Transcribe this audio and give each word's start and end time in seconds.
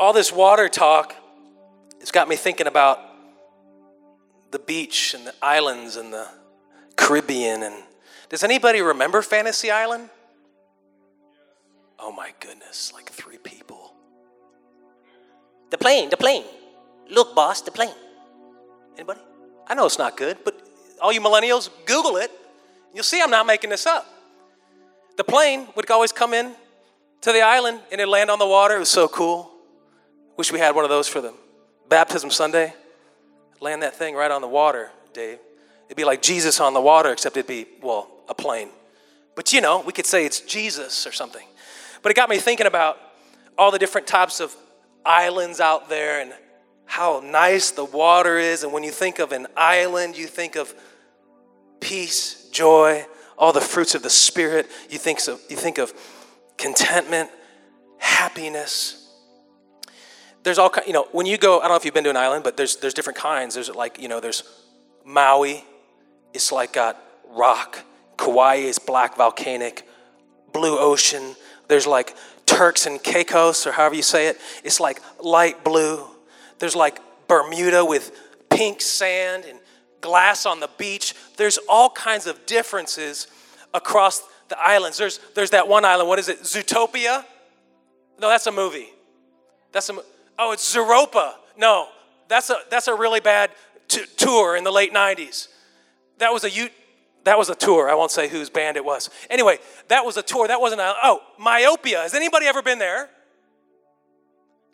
all 0.00 0.12
this 0.12 0.32
water 0.32 0.68
talk 0.68 1.14
it's 2.00 2.10
got 2.10 2.28
me 2.28 2.36
thinking 2.36 2.66
about 2.66 2.98
the 4.50 4.58
beach 4.58 5.14
and 5.14 5.26
the 5.26 5.34
islands 5.42 5.96
and 5.96 6.12
the 6.12 6.26
Caribbean. 6.96 7.62
And 7.62 7.74
does 8.30 8.42
anybody 8.42 8.80
remember 8.80 9.20
Fantasy 9.20 9.70
Island? 9.70 10.08
Oh 11.98 12.10
my 12.10 12.32
goodness, 12.40 12.92
like 12.94 13.10
three 13.10 13.36
people. 13.36 13.92
The 15.68 15.76
plane, 15.76 16.08
the 16.08 16.16
plane. 16.16 16.44
Look, 17.10 17.34
boss, 17.34 17.60
the 17.60 17.70
plane. 17.70 17.94
Anybody? 18.94 19.20
I 19.68 19.74
know 19.74 19.84
it's 19.84 19.98
not 19.98 20.16
good, 20.16 20.38
but 20.42 20.58
all 21.02 21.12
you 21.12 21.20
millennials, 21.20 21.68
Google 21.84 22.16
it. 22.16 22.30
You'll 22.94 23.04
see 23.04 23.20
I'm 23.20 23.30
not 23.30 23.46
making 23.46 23.70
this 23.70 23.86
up. 23.86 24.06
The 25.18 25.24
plane 25.24 25.68
would 25.76 25.88
always 25.90 26.12
come 26.12 26.32
in 26.32 26.54
to 27.20 27.32
the 27.32 27.42
island 27.42 27.80
and 27.92 28.00
it'd 28.00 28.08
land 28.08 28.30
on 28.30 28.38
the 28.38 28.46
water. 28.46 28.76
It 28.76 28.80
was 28.80 28.88
so 28.88 29.06
cool. 29.06 29.50
Wish 30.40 30.50
we 30.50 30.58
had 30.58 30.74
one 30.74 30.84
of 30.84 30.88
those 30.88 31.06
for 31.06 31.20
the 31.20 31.34
baptism 31.90 32.30
Sunday. 32.30 32.72
Land 33.60 33.82
that 33.82 33.94
thing 33.94 34.14
right 34.14 34.30
on 34.30 34.40
the 34.40 34.48
water, 34.48 34.90
Dave. 35.12 35.38
It'd 35.84 35.98
be 35.98 36.04
like 36.04 36.22
Jesus 36.22 36.60
on 36.60 36.72
the 36.72 36.80
water, 36.80 37.12
except 37.12 37.36
it'd 37.36 37.46
be, 37.46 37.66
well, 37.82 38.08
a 38.26 38.32
plane. 38.32 38.70
But 39.34 39.52
you 39.52 39.60
know, 39.60 39.82
we 39.82 39.92
could 39.92 40.06
say 40.06 40.24
it's 40.24 40.40
Jesus 40.40 41.06
or 41.06 41.12
something. 41.12 41.46
But 42.00 42.12
it 42.12 42.14
got 42.14 42.30
me 42.30 42.38
thinking 42.38 42.66
about 42.66 42.98
all 43.58 43.70
the 43.70 43.78
different 43.78 44.06
types 44.06 44.40
of 44.40 44.56
islands 45.04 45.60
out 45.60 45.90
there 45.90 46.22
and 46.22 46.32
how 46.86 47.20
nice 47.22 47.72
the 47.72 47.84
water 47.84 48.38
is. 48.38 48.64
And 48.64 48.72
when 48.72 48.82
you 48.82 48.92
think 48.92 49.18
of 49.18 49.32
an 49.32 49.46
island, 49.58 50.16
you 50.16 50.26
think 50.26 50.56
of 50.56 50.74
peace, 51.80 52.48
joy, 52.48 53.04
all 53.36 53.52
the 53.52 53.60
fruits 53.60 53.94
of 53.94 54.02
the 54.02 54.08
Spirit. 54.08 54.70
You 54.88 54.96
think 54.96 55.18
of, 55.28 55.38
you 55.50 55.56
think 55.56 55.76
of 55.76 55.92
contentment, 56.56 57.28
happiness. 57.98 58.99
There's 60.42 60.58
all 60.58 60.70
kind, 60.70 60.86
you 60.86 60.92
know, 60.92 61.06
when 61.12 61.26
you 61.26 61.36
go, 61.36 61.58
I 61.58 61.62
don't 61.62 61.72
know 61.72 61.76
if 61.76 61.84
you've 61.84 61.94
been 61.94 62.04
to 62.04 62.10
an 62.10 62.16
island, 62.16 62.44
but 62.44 62.56
there's 62.56 62.76
there's 62.76 62.94
different 62.94 63.18
kinds. 63.18 63.54
There's 63.54 63.74
like, 63.74 64.00
you 64.00 64.08
know, 64.08 64.20
there's 64.20 64.42
Maui, 65.04 65.64
it's 66.32 66.52
like 66.52 66.72
got 66.72 66.96
rock. 67.28 67.80
Kauai 68.16 68.56
is 68.56 68.78
black 68.78 69.16
volcanic, 69.16 69.86
blue 70.52 70.78
ocean. 70.78 71.34
There's 71.68 71.86
like 71.86 72.14
Turks 72.46 72.86
and 72.86 73.02
Caicos, 73.02 73.66
or 73.66 73.72
however 73.72 73.94
you 73.94 74.02
say 74.02 74.28
it. 74.28 74.38
It's 74.64 74.80
like 74.80 75.00
light 75.22 75.64
blue. 75.64 76.06
There's 76.58 76.76
like 76.76 77.00
Bermuda 77.28 77.84
with 77.84 78.12
pink 78.50 78.80
sand 78.80 79.44
and 79.48 79.58
glass 80.00 80.46
on 80.46 80.60
the 80.60 80.68
beach. 80.78 81.14
There's 81.36 81.58
all 81.68 81.90
kinds 81.90 82.26
of 82.26 82.44
differences 82.46 83.26
across 83.72 84.22
the 84.48 84.58
islands. 84.58 84.98
There's, 84.98 85.20
there's 85.34 85.50
that 85.50 85.68
one 85.68 85.84
island, 85.84 86.08
what 86.08 86.18
is 86.18 86.28
it? 86.28 86.42
Zootopia? 86.42 87.24
No, 88.20 88.28
that's 88.28 88.46
a 88.46 88.52
movie. 88.52 88.88
That's 89.72 89.88
a, 89.88 89.94
oh, 90.40 90.52
it's 90.52 90.74
Zooropa. 90.74 91.34
No, 91.56 91.88
that's 92.28 92.50
a, 92.50 92.56
that's 92.70 92.88
a 92.88 92.94
really 92.94 93.20
bad 93.20 93.50
t- 93.86 94.04
tour 94.16 94.56
in 94.56 94.64
the 94.64 94.72
late 94.72 94.92
90s. 94.92 95.48
That 96.18 96.32
was 96.32 96.44
a 96.44 96.70
that 97.24 97.36
was 97.36 97.50
a 97.50 97.54
tour. 97.54 97.90
I 97.90 97.94
won't 97.94 98.10
say 98.10 98.28
whose 98.28 98.48
band 98.48 98.78
it 98.78 98.84
was. 98.84 99.10
Anyway, 99.28 99.58
that 99.88 100.06
was 100.06 100.16
a 100.16 100.22
tour. 100.22 100.48
That 100.48 100.60
wasn't 100.60 100.80
a, 100.80 100.94
oh, 101.02 101.20
myopia. 101.38 102.00
Has 102.00 102.14
anybody 102.14 102.46
ever 102.46 102.62
been 102.62 102.78
there? 102.78 103.10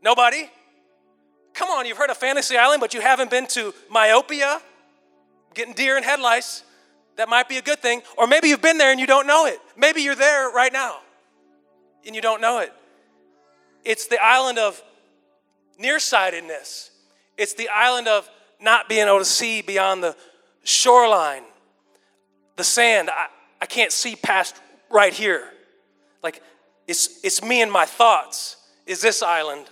Nobody? 0.00 0.48
Come 1.55 1.70
on, 1.70 1.86
you've 1.86 1.97
heard 1.97 2.11
of 2.11 2.17
Fantasy 2.17 2.56
Island, 2.56 2.80
but 2.80 2.95
you 2.95 3.01
haven't 3.01 3.30
been 3.30 3.48
to 3.48 3.75
myopia? 3.91 4.61
Getting 5.55 5.75
deer 5.75 5.97
in 5.97 6.05
headlights. 6.05 6.62
That 7.17 7.28
might 7.28 7.48
be 7.48 7.56
a 7.56 7.62
good 7.62 7.80
thing. 7.80 8.03
Or 8.17 8.28
maybe 8.28 8.48
you've 8.48 8.62
been 8.62 8.78
there 8.78 8.92
and 8.92 9.01
you 9.01 9.06
don't 9.06 9.27
know 9.27 9.47
it. 9.47 9.58
Maybe 9.77 10.03
you're 10.03 10.14
there 10.14 10.51
right 10.51 10.73
now 10.73 10.98
and 12.05 12.14
you 12.14 12.23
don't 12.23 12.41
know 12.41 12.61
it. 12.61 12.73
It's 13.84 14.06
the 14.06 14.23
island 14.23 14.58
of 14.58 14.80
nearsightedness, 15.78 16.91
it's 17.36 17.55
the 17.55 17.69
island 17.69 18.08
of 18.08 18.28
not 18.60 18.88
being 18.88 19.06
able 19.06 19.19
to 19.19 19.24
see 19.24 19.62
beyond 19.62 20.02
the 20.02 20.16
shoreline 20.64 21.42
the 22.56 22.64
sand, 22.64 23.11
I, 23.11 23.27
I 23.61 23.67
can't 23.67 23.92
see 23.92 24.17
past 24.17 24.56
right 24.90 25.12
here. 25.12 25.45
Like, 26.23 26.42
it's, 26.89 27.20
it's 27.23 27.42
me 27.42 27.62
and 27.62 27.70
my 27.70 27.84
thoughts, 27.84 28.56
is 28.86 29.01
this 29.01 29.23
island. 29.23 29.67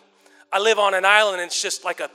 I 0.52 0.60
live 0.60 0.78
on 0.78 0.94
an 0.94 1.04
island, 1.04 1.40
and 1.40 1.46
it's 1.46 1.60
just 1.60 1.84
like 1.84 2.00
a 2.00 2.10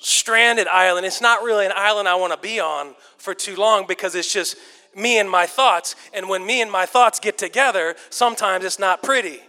stranded 0.00 0.68
island. 0.68 1.06
It's 1.06 1.20
not 1.20 1.42
really 1.42 1.66
an 1.66 1.72
island 1.74 2.08
I 2.08 2.14
want 2.14 2.32
to 2.32 2.38
be 2.38 2.60
on 2.60 2.94
for 3.16 3.34
too 3.34 3.56
long 3.56 3.86
because 3.86 4.14
it's 4.14 4.32
just 4.32 4.56
me 4.94 5.18
and 5.18 5.28
my 5.28 5.46
thoughts. 5.46 5.96
And 6.12 6.28
when 6.28 6.46
me 6.46 6.60
and 6.60 6.70
my 6.70 6.86
thoughts 6.86 7.18
get 7.18 7.38
together, 7.38 7.96
sometimes 8.10 8.64
it's 8.64 8.78
not 8.78 9.02
pretty. 9.02 9.40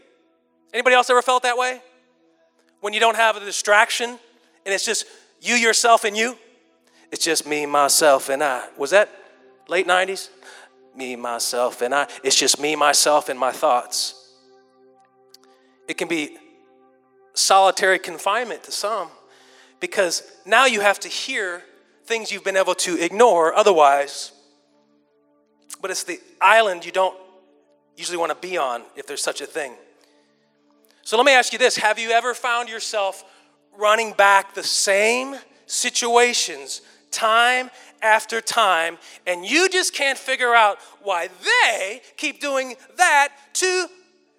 Anybody 0.73 0.95
else 0.95 1.09
ever 1.09 1.21
felt 1.21 1.43
that 1.43 1.57
way? 1.57 1.81
When 2.87 2.93
you 2.93 3.01
don't 3.01 3.17
have 3.17 3.35
a 3.35 3.41
distraction 3.41 4.11
and 4.11 4.73
it's 4.73 4.85
just 4.85 5.07
you, 5.41 5.55
yourself, 5.55 6.05
and 6.05 6.15
you? 6.15 6.37
It's 7.11 7.21
just 7.21 7.45
me, 7.45 7.65
myself, 7.65 8.29
and 8.29 8.41
I. 8.41 8.65
Was 8.77 8.91
that 8.91 9.09
late 9.67 9.85
90s? 9.85 10.29
Me, 10.95 11.17
myself, 11.17 11.81
and 11.81 11.93
I. 11.93 12.07
It's 12.23 12.37
just 12.37 12.61
me, 12.61 12.77
myself, 12.77 13.27
and 13.27 13.37
my 13.37 13.51
thoughts. 13.51 14.31
It 15.89 15.97
can 15.97 16.07
be 16.07 16.37
solitary 17.33 17.99
confinement 17.99 18.63
to 18.63 18.71
some 18.71 19.09
because 19.81 20.23
now 20.45 20.65
you 20.65 20.79
have 20.79 20.97
to 21.01 21.09
hear 21.09 21.63
things 22.05 22.31
you've 22.31 22.45
been 22.45 22.55
able 22.55 22.75
to 22.75 23.03
ignore 23.03 23.53
otherwise. 23.53 24.31
But 25.81 25.91
it's 25.91 26.05
the 26.05 26.21
island 26.39 26.85
you 26.85 26.93
don't 26.93 27.17
usually 27.97 28.17
want 28.17 28.31
to 28.31 28.47
be 28.47 28.57
on 28.57 28.83
if 28.95 29.05
there's 29.07 29.21
such 29.21 29.41
a 29.41 29.45
thing. 29.45 29.73
So 31.07 31.15
let 31.15 31.25
me 31.25 31.31
ask 31.31 31.53
you 31.53 31.59
this 31.59 31.77
Have 31.77 31.99
you 31.99 32.09
ever 32.09 32.33
found 32.33 32.67
yourself 32.67 33.23
running 33.77 34.11
back 34.11 34.53
the 34.53 34.61
same 34.61 35.37
situations 35.65 36.81
time 37.11 37.69
after 38.01 38.41
time, 38.41 38.97
and 39.25 39.45
you 39.45 39.69
just 39.69 39.93
can't 39.93 40.17
figure 40.17 40.53
out 40.53 40.79
why 41.01 41.29
they 41.29 42.01
keep 42.17 42.41
doing 42.41 42.75
that 42.97 43.29
to 43.53 43.87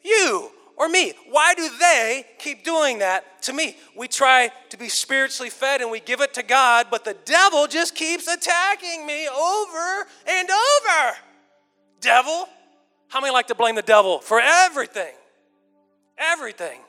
you 0.04 0.50
or 0.76 0.90
me. 0.90 1.14
Why 1.30 1.54
do 1.54 1.70
they 1.80 2.26
keep 2.38 2.64
doing 2.64 2.98
that 2.98 3.40
to 3.44 3.54
me? 3.54 3.74
We 3.96 4.06
try 4.06 4.50
to 4.68 4.76
be 4.76 4.90
spiritually 4.90 5.48
fed 5.48 5.80
and 5.80 5.90
we 5.90 6.00
give 6.00 6.20
it 6.20 6.34
to 6.34 6.42
God, 6.42 6.88
but 6.90 7.02
the 7.02 7.16
devil 7.24 7.66
just 7.66 7.94
keeps 7.94 8.28
attacking 8.28 9.06
me 9.06 9.26
over 9.26 10.06
and 10.26 10.50
over. 10.50 11.16
Devil? 12.02 12.46
How 13.08 13.22
many 13.22 13.32
like 13.32 13.46
to 13.46 13.54
blame 13.54 13.74
the 13.74 13.80
devil 13.80 14.18
for 14.18 14.38
everything? 14.38 15.14
Everything. 16.18 16.80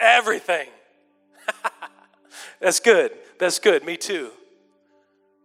Everything. 0.00 0.68
That's 2.60 2.80
good. 2.80 3.12
That's 3.38 3.58
good. 3.58 3.84
Me 3.84 3.96
too. 3.96 4.30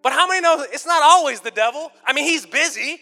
But 0.02 0.14
how 0.14 0.28
many 0.28 0.42
know 0.42 0.66
it's 0.72 0.86
not 0.86 1.04
always 1.04 1.42
the 1.42 1.52
devil? 1.52 1.92
I 2.06 2.14
mean, 2.14 2.26
he's 2.26 2.46
busy. 2.46 3.00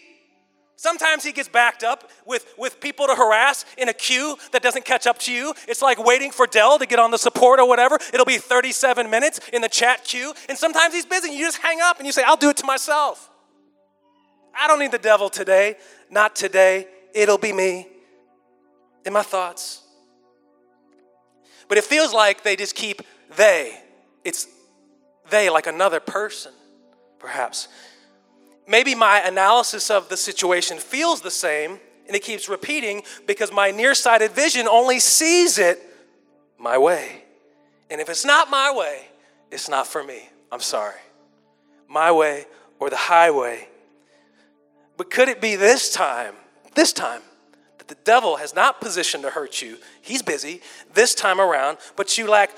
Sometimes 0.76 1.24
he 1.24 1.32
gets 1.32 1.48
backed 1.48 1.84
up 1.84 2.10
with, 2.26 2.46
with 2.56 2.80
people 2.80 3.06
to 3.06 3.14
harass 3.14 3.66
in 3.76 3.88
a 3.88 3.92
queue 3.92 4.36
that 4.52 4.62
doesn't 4.62 4.84
catch 4.84 5.06
up 5.06 5.18
to 5.20 5.32
you. 5.32 5.52
It's 5.68 5.82
like 5.82 6.02
waiting 6.02 6.30
for 6.30 6.46
Dell 6.46 6.78
to 6.78 6.86
get 6.86 6.98
on 6.98 7.10
the 7.10 7.18
support 7.18 7.60
or 7.60 7.68
whatever. 7.68 7.98
It'll 8.14 8.26
be 8.26 8.38
37 8.38 9.10
minutes 9.10 9.40
in 9.52 9.60
the 9.60 9.68
chat 9.68 10.04
queue. 10.04 10.32
And 10.48 10.56
sometimes 10.56 10.94
he's 10.94 11.04
busy. 11.04 11.32
You 11.32 11.44
just 11.44 11.58
hang 11.58 11.80
up 11.82 11.98
and 11.98 12.06
you 12.06 12.12
say, 12.12 12.22
I'll 12.22 12.36
do 12.36 12.48
it 12.48 12.56
to 12.58 12.66
myself. 12.66 13.30
I 14.58 14.66
don't 14.68 14.78
need 14.78 14.92
the 14.92 14.98
devil 14.98 15.28
today. 15.28 15.76
Not 16.10 16.34
today. 16.34 16.86
It'll 17.14 17.38
be 17.38 17.52
me 17.52 17.89
in 19.04 19.12
my 19.12 19.22
thoughts. 19.22 19.82
But 21.68 21.78
it 21.78 21.84
feels 21.84 22.12
like 22.12 22.42
they 22.42 22.56
just 22.56 22.74
keep 22.74 23.02
they. 23.36 23.78
It's 24.24 24.46
they 25.30 25.48
like 25.50 25.66
another 25.66 26.00
person 26.00 26.52
perhaps. 27.20 27.68
Maybe 28.66 28.94
my 28.94 29.20
analysis 29.20 29.90
of 29.90 30.08
the 30.08 30.16
situation 30.16 30.78
feels 30.78 31.20
the 31.20 31.30
same 31.30 31.78
and 32.06 32.16
it 32.16 32.22
keeps 32.24 32.48
repeating 32.48 33.02
because 33.26 33.52
my 33.52 33.70
nearsighted 33.70 34.32
vision 34.32 34.66
only 34.66 34.98
sees 34.98 35.58
it 35.58 35.78
my 36.58 36.76
way. 36.78 37.24
And 37.90 38.00
if 38.00 38.08
it's 38.08 38.24
not 38.24 38.50
my 38.50 38.72
way, 38.74 39.06
it's 39.52 39.68
not 39.68 39.86
for 39.86 40.02
me. 40.02 40.28
I'm 40.50 40.60
sorry. 40.60 40.98
My 41.88 42.10
way 42.10 42.46
or 42.78 42.90
the 42.90 42.96
highway. 42.96 43.68
But 44.96 45.10
could 45.10 45.28
it 45.28 45.40
be 45.40 45.56
this 45.56 45.92
time, 45.92 46.34
this 46.74 46.92
time, 46.92 47.22
the 47.90 47.96
devil 48.04 48.36
has 48.36 48.54
not 48.54 48.80
positioned 48.80 49.24
to 49.24 49.30
hurt 49.30 49.60
you? 49.60 49.76
He's 50.00 50.22
busy 50.22 50.62
this 50.94 51.14
time 51.14 51.40
around, 51.40 51.76
but 51.96 52.16
you 52.16 52.26
lack 52.30 52.52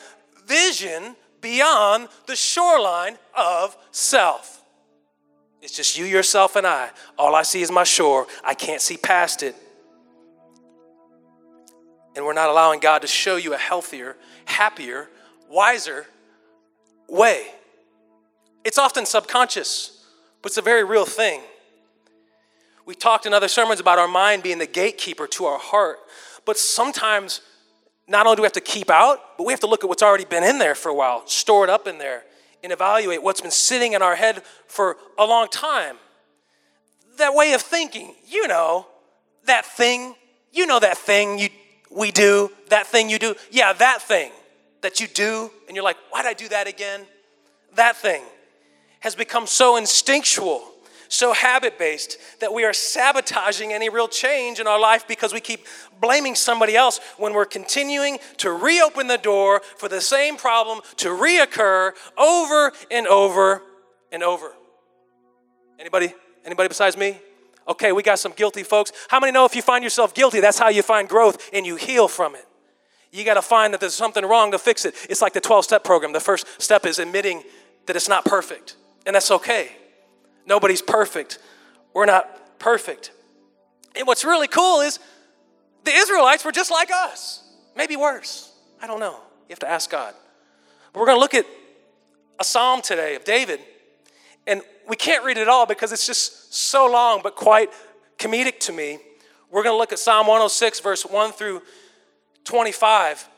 vision 0.46 1.16
beyond 1.40 2.08
the 2.26 2.36
shoreline 2.36 3.16
of 3.36 3.76
self. 3.90 4.62
It's 5.62 5.74
just 5.74 5.96
you, 5.96 6.04
yourself, 6.04 6.54
and 6.54 6.66
I. 6.66 6.90
All 7.18 7.34
I 7.34 7.42
see 7.42 7.62
is 7.62 7.70
my 7.70 7.84
shore. 7.84 8.26
I 8.44 8.54
can't 8.54 8.80
see 8.80 8.96
past 8.96 9.42
it. 9.42 9.56
And 12.14 12.26
we're 12.26 12.34
not 12.34 12.50
allowing 12.50 12.78
God 12.78 13.00
to 13.02 13.08
show 13.08 13.36
you 13.36 13.54
a 13.54 13.58
healthier, 13.58 14.16
happier, 14.44 15.08
wiser 15.48 16.06
way. 17.08 17.46
It's 18.64 18.76
often 18.76 19.06
subconscious, 19.06 20.04
but 20.42 20.50
it's 20.50 20.58
a 20.58 20.62
very 20.62 20.84
real 20.84 21.06
thing. 21.06 21.40
We 22.84 22.94
talked 22.94 23.26
in 23.26 23.32
other 23.32 23.48
sermons 23.48 23.80
about 23.80 23.98
our 23.98 24.08
mind 24.08 24.42
being 24.42 24.58
the 24.58 24.66
gatekeeper 24.66 25.26
to 25.28 25.44
our 25.44 25.58
heart, 25.58 25.98
but 26.44 26.58
sometimes 26.58 27.40
not 28.08 28.26
only 28.26 28.36
do 28.36 28.42
we 28.42 28.46
have 28.46 28.52
to 28.52 28.60
keep 28.60 28.90
out, 28.90 29.38
but 29.38 29.44
we 29.44 29.52
have 29.52 29.60
to 29.60 29.66
look 29.66 29.84
at 29.84 29.88
what's 29.88 30.02
already 30.02 30.24
been 30.24 30.42
in 30.42 30.58
there 30.58 30.74
for 30.74 30.88
a 30.88 30.94
while, 30.94 31.26
store 31.26 31.64
it 31.64 31.70
up 31.70 31.86
in 31.86 31.98
there, 31.98 32.24
and 32.62 32.72
evaluate 32.72 33.22
what's 33.22 33.40
been 33.40 33.50
sitting 33.50 33.92
in 33.92 34.02
our 34.02 34.16
head 34.16 34.42
for 34.66 34.96
a 35.18 35.24
long 35.24 35.48
time. 35.48 35.96
That 37.18 37.34
way 37.34 37.52
of 37.52 37.62
thinking, 37.62 38.14
you 38.26 38.48
know, 38.48 38.86
that 39.46 39.64
thing, 39.64 40.14
you 40.52 40.66
know 40.66 40.80
that 40.80 40.98
thing 40.98 41.38
you 41.38 41.48
we 41.94 42.10
do, 42.10 42.50
that 42.70 42.86
thing 42.86 43.10
you 43.10 43.18
do. 43.18 43.34
Yeah, 43.50 43.72
that 43.74 44.02
thing 44.02 44.32
that 44.80 45.00
you 45.00 45.06
do, 45.06 45.50
and 45.68 45.76
you're 45.76 45.84
like, 45.84 45.98
why'd 46.10 46.26
I 46.26 46.32
do 46.32 46.48
that 46.48 46.66
again? 46.66 47.02
That 47.74 47.96
thing 47.96 48.22
has 49.00 49.14
become 49.14 49.46
so 49.46 49.76
instinctual 49.76 50.71
so 51.12 51.34
habit 51.34 51.78
based 51.78 52.16
that 52.40 52.54
we 52.54 52.64
are 52.64 52.72
sabotaging 52.72 53.70
any 53.70 53.90
real 53.90 54.08
change 54.08 54.58
in 54.58 54.66
our 54.66 54.80
life 54.80 55.06
because 55.06 55.34
we 55.34 55.40
keep 55.40 55.66
blaming 56.00 56.34
somebody 56.34 56.74
else 56.74 57.00
when 57.18 57.34
we're 57.34 57.44
continuing 57.44 58.18
to 58.38 58.50
reopen 58.50 59.08
the 59.08 59.18
door 59.18 59.60
for 59.76 59.90
the 59.90 60.00
same 60.00 60.36
problem 60.36 60.80
to 60.96 61.08
reoccur 61.08 61.92
over 62.16 62.72
and 62.90 63.06
over 63.06 63.62
and 64.10 64.22
over. 64.22 64.52
Anybody? 65.78 66.14
Anybody 66.46 66.68
besides 66.68 66.96
me? 66.96 67.18
Okay, 67.68 67.92
we 67.92 68.02
got 68.02 68.18
some 68.18 68.32
guilty 68.32 68.62
folks. 68.62 68.90
How 69.08 69.20
many 69.20 69.32
know 69.32 69.44
if 69.44 69.54
you 69.54 69.60
find 69.60 69.84
yourself 69.84 70.14
guilty, 70.14 70.40
that's 70.40 70.58
how 70.58 70.70
you 70.70 70.82
find 70.82 71.08
growth 71.08 71.50
and 71.52 71.66
you 71.66 71.76
heal 71.76 72.08
from 72.08 72.34
it? 72.34 72.46
You 73.12 73.22
got 73.24 73.34
to 73.34 73.42
find 73.42 73.74
that 73.74 73.80
there's 73.80 73.94
something 73.94 74.24
wrong 74.24 74.50
to 74.52 74.58
fix 74.58 74.86
it. 74.86 74.94
It's 75.10 75.20
like 75.20 75.34
the 75.34 75.42
12 75.42 75.64
step 75.64 75.84
program. 75.84 76.14
The 76.14 76.20
first 76.20 76.46
step 76.60 76.86
is 76.86 76.98
admitting 76.98 77.42
that 77.84 77.96
it's 77.96 78.08
not 78.08 78.24
perfect, 78.24 78.76
and 79.04 79.14
that's 79.14 79.30
okay. 79.30 79.72
Nobody's 80.46 80.82
perfect. 80.82 81.38
We're 81.94 82.06
not 82.06 82.58
perfect. 82.58 83.12
And 83.96 84.06
what's 84.06 84.24
really 84.24 84.48
cool 84.48 84.80
is 84.80 84.98
the 85.84 85.92
Israelites 85.92 86.44
were 86.44 86.52
just 86.52 86.70
like 86.70 86.90
us, 86.90 87.42
maybe 87.76 87.96
worse. 87.96 88.52
I 88.80 88.86
don't 88.86 89.00
know. 89.00 89.14
You 89.14 89.50
have 89.50 89.58
to 89.60 89.70
ask 89.70 89.90
God. 89.90 90.14
But 90.92 91.00
we're 91.00 91.06
going 91.06 91.16
to 91.16 91.20
look 91.20 91.34
at 91.34 91.46
a 92.38 92.44
psalm 92.44 92.82
today 92.82 93.14
of 93.14 93.24
David. 93.24 93.60
And 94.46 94.62
we 94.88 94.96
can't 94.96 95.24
read 95.24 95.36
it 95.36 95.48
all 95.48 95.66
because 95.66 95.92
it's 95.92 96.06
just 96.06 96.54
so 96.54 96.90
long, 96.90 97.20
but 97.22 97.36
quite 97.36 97.70
comedic 98.18 98.58
to 98.60 98.72
me. 98.72 98.98
We're 99.50 99.62
going 99.62 99.74
to 99.74 99.78
look 99.78 99.92
at 99.92 99.98
Psalm 99.98 100.26
106, 100.26 100.80
verse 100.80 101.04
1 101.04 101.32
through 101.32 101.62
25. 102.44 103.28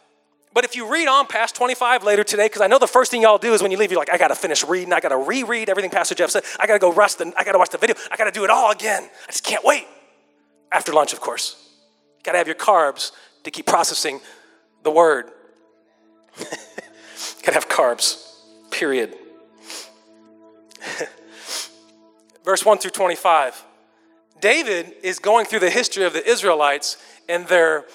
But 0.55 0.65
if 0.65 0.77
you 0.77 0.89
read 0.89 1.09
on 1.09 1.27
past 1.27 1.57
25 1.57 2.05
later 2.05 2.23
today, 2.23 2.45
because 2.47 2.63
I 2.63 2.69
know 2.69 2.79
the 2.79 2.87
first 2.87 3.11
thing 3.11 3.23
y'all 3.23 3.39
do 3.39 3.53
is 3.55 3.61
when 3.61 3.73
you 3.73 3.77
leave, 3.77 3.91
you're 3.91 3.99
like, 3.99 4.13
I 4.13 4.19
gotta 4.19 4.37
finish 4.37 4.65
reading, 4.65 4.93
I 4.93 5.01
gotta 5.01 5.17
reread 5.17 5.69
everything 5.69 5.91
Pastor 5.91 6.15
Jeff 6.15 6.31
said, 6.31 6.45
I 6.61 6.69
gotta 6.69 6.79
go 6.79 6.93
rest, 6.93 7.21
and 7.21 7.35
I 7.37 7.43
gotta 7.43 7.59
watch 7.59 7.71
the 7.71 7.79
video, 7.79 7.97
I 8.11 8.17
gotta 8.17 8.31
do 8.31 8.45
it 8.45 8.51
all 8.51 8.71
again. 8.71 9.03
I 9.03 9.33
just 9.33 9.43
can't 9.43 9.65
wait. 9.65 9.89
After 10.71 10.93
lunch, 10.93 11.13
of 11.13 11.21
course. 11.21 11.57
You 12.19 12.23
gotta 12.23 12.39
have 12.39 12.47
your 12.47 12.55
carbs 12.55 13.11
to 13.43 13.51
keep 13.51 13.67
processing 13.67 14.21
the 14.85 14.93
word. 14.93 15.33
gotta 16.39 17.55
have 17.55 17.69
carbs, 17.69 18.25
period. 18.71 19.17
Verse 22.45 22.65
1 22.65 22.79
through 22.79 22.93
25. 22.93 23.65
David 24.41 24.95
is 25.03 25.19
going 25.19 25.47
through 25.47 25.61
the 25.61 25.71
history 25.71 26.05
of 26.05 26.13
the 26.13 26.25
Israelites 26.25 26.97
and 27.29 27.49
their 27.49 27.87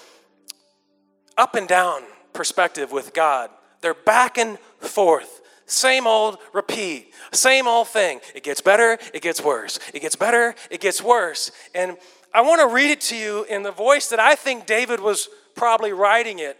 up 1.37 1.55
and 1.55 1.67
down 1.67 2.03
perspective 2.39 2.89
with 2.93 3.13
God. 3.13 3.49
They're 3.81 3.93
back 3.93 4.37
and 4.37 4.57
forth. 4.79 5.41
Same 5.65 6.07
old 6.07 6.37
repeat, 6.53 7.11
same 7.33 7.67
old 7.67 7.89
thing. 7.89 8.21
It 8.33 8.43
gets 8.43 8.61
better, 8.61 8.97
it 9.13 9.21
gets 9.21 9.43
worse. 9.43 9.77
It 9.93 10.01
gets 10.01 10.15
better, 10.15 10.55
it 10.71 10.79
gets 10.79 11.03
worse. 11.03 11.51
And 11.75 11.97
I 12.33 12.39
want 12.39 12.61
to 12.61 12.73
read 12.73 12.91
it 12.91 13.01
to 13.01 13.17
you 13.17 13.43
in 13.49 13.63
the 13.63 13.73
voice 13.73 14.07
that 14.07 14.21
I 14.21 14.35
think 14.35 14.65
David 14.65 15.01
was 15.01 15.27
probably 15.53 15.91
writing 15.91 16.39
it. 16.39 16.57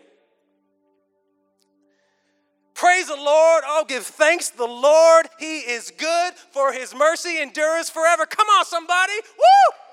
Praise 2.74 3.08
the 3.08 3.16
Lord. 3.16 3.64
Oh, 3.66 3.86
give 3.88 4.04
thanks 4.04 4.50
to 4.50 4.58
the 4.58 4.68
Lord. 4.68 5.28
He 5.40 5.60
is 5.60 5.94
good, 5.98 6.34
for 6.52 6.74
his 6.74 6.94
mercy 6.94 7.42
endures 7.42 7.90
forever. 7.90 8.26
Come 8.26 8.48
on, 8.48 8.66
somebody. 8.66 9.14
Woo! 9.14 9.89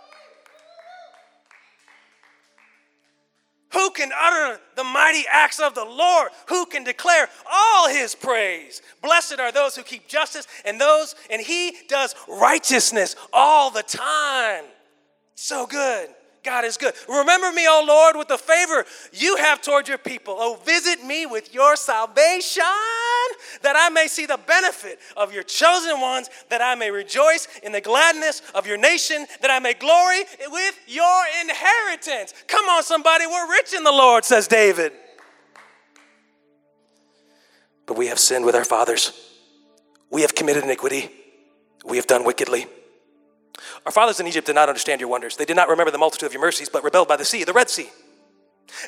Who 3.77 3.91
can 3.91 4.11
utter 4.19 4.59
the 4.75 4.85
mighty 4.85 5.25
acts 5.31 5.61
of 5.61 5.75
the 5.75 5.85
Lord? 5.85 6.31
Who 6.49 6.65
can 6.65 6.83
declare 6.83 7.29
all 7.51 7.91
his 7.91 8.15
praise? 8.15 8.81
Blessed 9.03 9.39
are 9.39 9.53
those 9.53 9.77
who 9.77 9.83
keep 9.83 10.09
justice 10.09 10.47
and 10.65 10.81
those, 10.81 11.15
and 11.29 11.43
he 11.43 11.77
does 11.87 12.15
righteousness 12.27 13.17
all 13.35 13.71
the 13.71 13.83
time. 13.83 14.65
So 15.35 15.67
good. 15.67 16.09
God 16.43 16.65
is 16.65 16.79
good. 16.79 16.95
Remember 17.07 17.53
me, 17.53 17.67
O 17.69 17.85
Lord, 17.87 18.17
with 18.17 18.29
the 18.29 18.39
favor 18.39 18.87
you 19.13 19.37
have 19.37 19.61
toward 19.61 19.89
your 19.89 19.99
people. 19.99 20.37
Oh, 20.39 20.59
visit 20.65 21.05
me 21.05 21.27
with 21.27 21.53
your 21.53 21.77
salvation, 21.77 22.63
that 23.63 23.77
I 23.77 23.89
may 23.91 24.07
see 24.07 24.27
the 24.27 24.39
benefit 24.47 24.99
of 25.17 25.33
your 25.33 25.43
chosen 25.43 26.01
ones, 26.01 26.31
that 26.51 26.61
I 26.61 26.75
may 26.75 26.91
rejoice 26.91 27.49
in 27.63 27.73
the 27.73 27.81
gladness 27.81 28.43
of 28.55 28.67
your 28.67 28.77
nation, 28.77 29.27
that 29.43 29.51
I 29.51 29.59
may 29.59 29.75
glory 29.75 30.25
with 30.49 30.79
your 30.87 31.23
inheritance. 31.43 32.35
Come 32.47 32.67
on, 32.67 32.83
somebody, 32.83 33.27
we're 33.27 33.51
rich 33.51 33.75
in 33.75 33.85
the 33.85 33.93
Lord, 33.93 34.25
says 34.25 34.49
David. 34.49 34.93
But 37.87 37.97
we 37.97 38.09
have 38.09 38.19
sinned 38.19 38.45
with 38.45 38.55
our 38.55 38.65
fathers. 38.65 39.13
We 40.11 40.23
have 40.23 40.35
committed 40.35 40.65
iniquity. 40.65 41.11
We 41.85 41.97
have 41.97 42.07
done 42.07 42.25
wickedly. 42.25 42.67
Our 43.85 43.93
fathers 43.93 44.21
in 44.21 44.27
Egypt 44.27 44.47
did 44.47 44.55
not 44.55 44.69
understand 44.69 45.01
your 45.01 45.09
wonders. 45.09 45.37
They 45.37 45.45
did 45.45 45.57
not 45.57 45.69
remember 45.69 45.91
the 45.91 45.99
multitude 45.99 46.27
of 46.27 46.33
your 46.33 46.43
mercies, 46.43 46.69
but 46.69 46.83
rebelled 46.83 47.09
by 47.09 47.17
the 47.17 47.25
sea, 47.25 47.45
the 47.45 47.53
Red 47.53 47.71
Sea. 47.71 47.89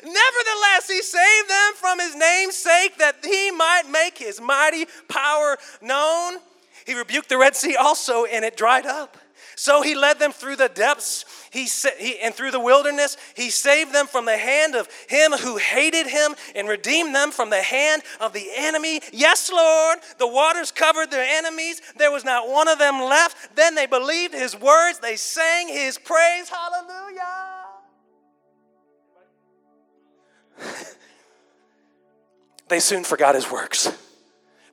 Nevertheless, 0.03 0.87
he 0.87 1.01
saved 1.01 1.49
them 1.49 1.73
from 1.75 1.99
his 1.99 2.15
name's 2.15 2.55
sake 2.55 2.97
that 2.97 3.17
he 3.23 3.51
might 3.51 3.83
make 3.89 4.17
his 4.17 4.41
mighty 4.41 4.85
power 5.07 5.57
known. 5.81 6.37
He 6.85 6.95
rebuked 6.95 7.29
the 7.29 7.37
Red 7.37 7.55
Sea 7.55 7.75
also, 7.75 8.25
and 8.25 8.43
it 8.43 8.57
dried 8.57 8.85
up. 8.85 9.17
So 9.55 9.81
he 9.81 9.93
led 9.93 10.19
them 10.19 10.31
through 10.31 10.55
the 10.55 10.69
depths 10.69 11.25
he, 11.51 11.67
he, 11.97 12.17
and 12.19 12.33
through 12.33 12.51
the 12.51 12.59
wilderness. 12.59 13.17
He 13.35 13.49
saved 13.49 13.93
them 13.93 14.07
from 14.07 14.25
the 14.25 14.37
hand 14.37 14.73
of 14.73 14.87
him 15.09 15.33
who 15.33 15.57
hated 15.57 16.07
him 16.07 16.35
and 16.55 16.67
redeemed 16.67 17.13
them 17.13 17.31
from 17.31 17.49
the 17.49 17.61
hand 17.61 18.03
of 18.21 18.31
the 18.31 18.47
enemy. 18.55 19.01
Yes, 19.11 19.51
Lord, 19.51 19.99
the 20.17 20.27
waters 20.27 20.71
covered 20.71 21.11
their 21.11 21.27
enemies. 21.27 21.81
There 21.97 22.11
was 22.11 22.23
not 22.23 22.47
one 22.47 22.69
of 22.69 22.79
them 22.79 23.01
left. 23.01 23.55
Then 23.55 23.75
they 23.75 23.85
believed 23.85 24.33
his 24.33 24.55
words. 24.55 24.99
They 24.99 25.17
sang 25.17 25.67
his 25.67 25.97
praise. 25.97 26.49
Hallelujah. 26.49 27.68
They 32.67 32.79
soon 32.79 33.03
forgot 33.03 33.35
his 33.35 33.49
works. 33.51 33.91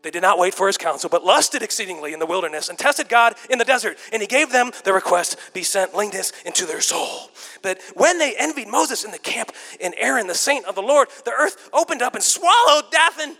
They 0.06 0.12
did 0.12 0.22
not 0.22 0.38
wait 0.38 0.54
for 0.54 0.68
his 0.68 0.78
counsel, 0.78 1.10
but 1.10 1.24
lusted 1.24 1.64
exceedingly 1.64 2.12
in 2.12 2.20
the 2.20 2.26
wilderness 2.26 2.68
and 2.68 2.78
tested 2.78 3.08
God 3.08 3.34
in 3.50 3.58
the 3.58 3.64
desert. 3.64 3.98
And 4.12 4.22
he 4.22 4.28
gave 4.28 4.52
them 4.52 4.70
the 4.84 4.92
request 4.92 5.36
be 5.52 5.64
sent 5.64 5.96
leanness 5.96 6.32
into 6.44 6.64
their 6.64 6.80
soul. 6.80 7.30
But 7.60 7.80
when 7.94 8.20
they 8.20 8.36
envied 8.38 8.68
Moses 8.68 9.02
in 9.04 9.10
the 9.10 9.18
camp 9.18 9.50
and 9.80 9.94
Aaron, 9.98 10.28
the 10.28 10.34
saint 10.36 10.64
of 10.66 10.76
the 10.76 10.80
Lord, 10.80 11.08
the 11.24 11.32
earth 11.32 11.70
opened 11.72 12.02
up 12.02 12.14
and 12.14 12.22
swallowed 12.22 12.84
Dathan. 12.92 13.36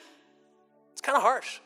It's 0.90 1.00
kind 1.00 1.14
of 1.14 1.22
harsh. 1.22 1.60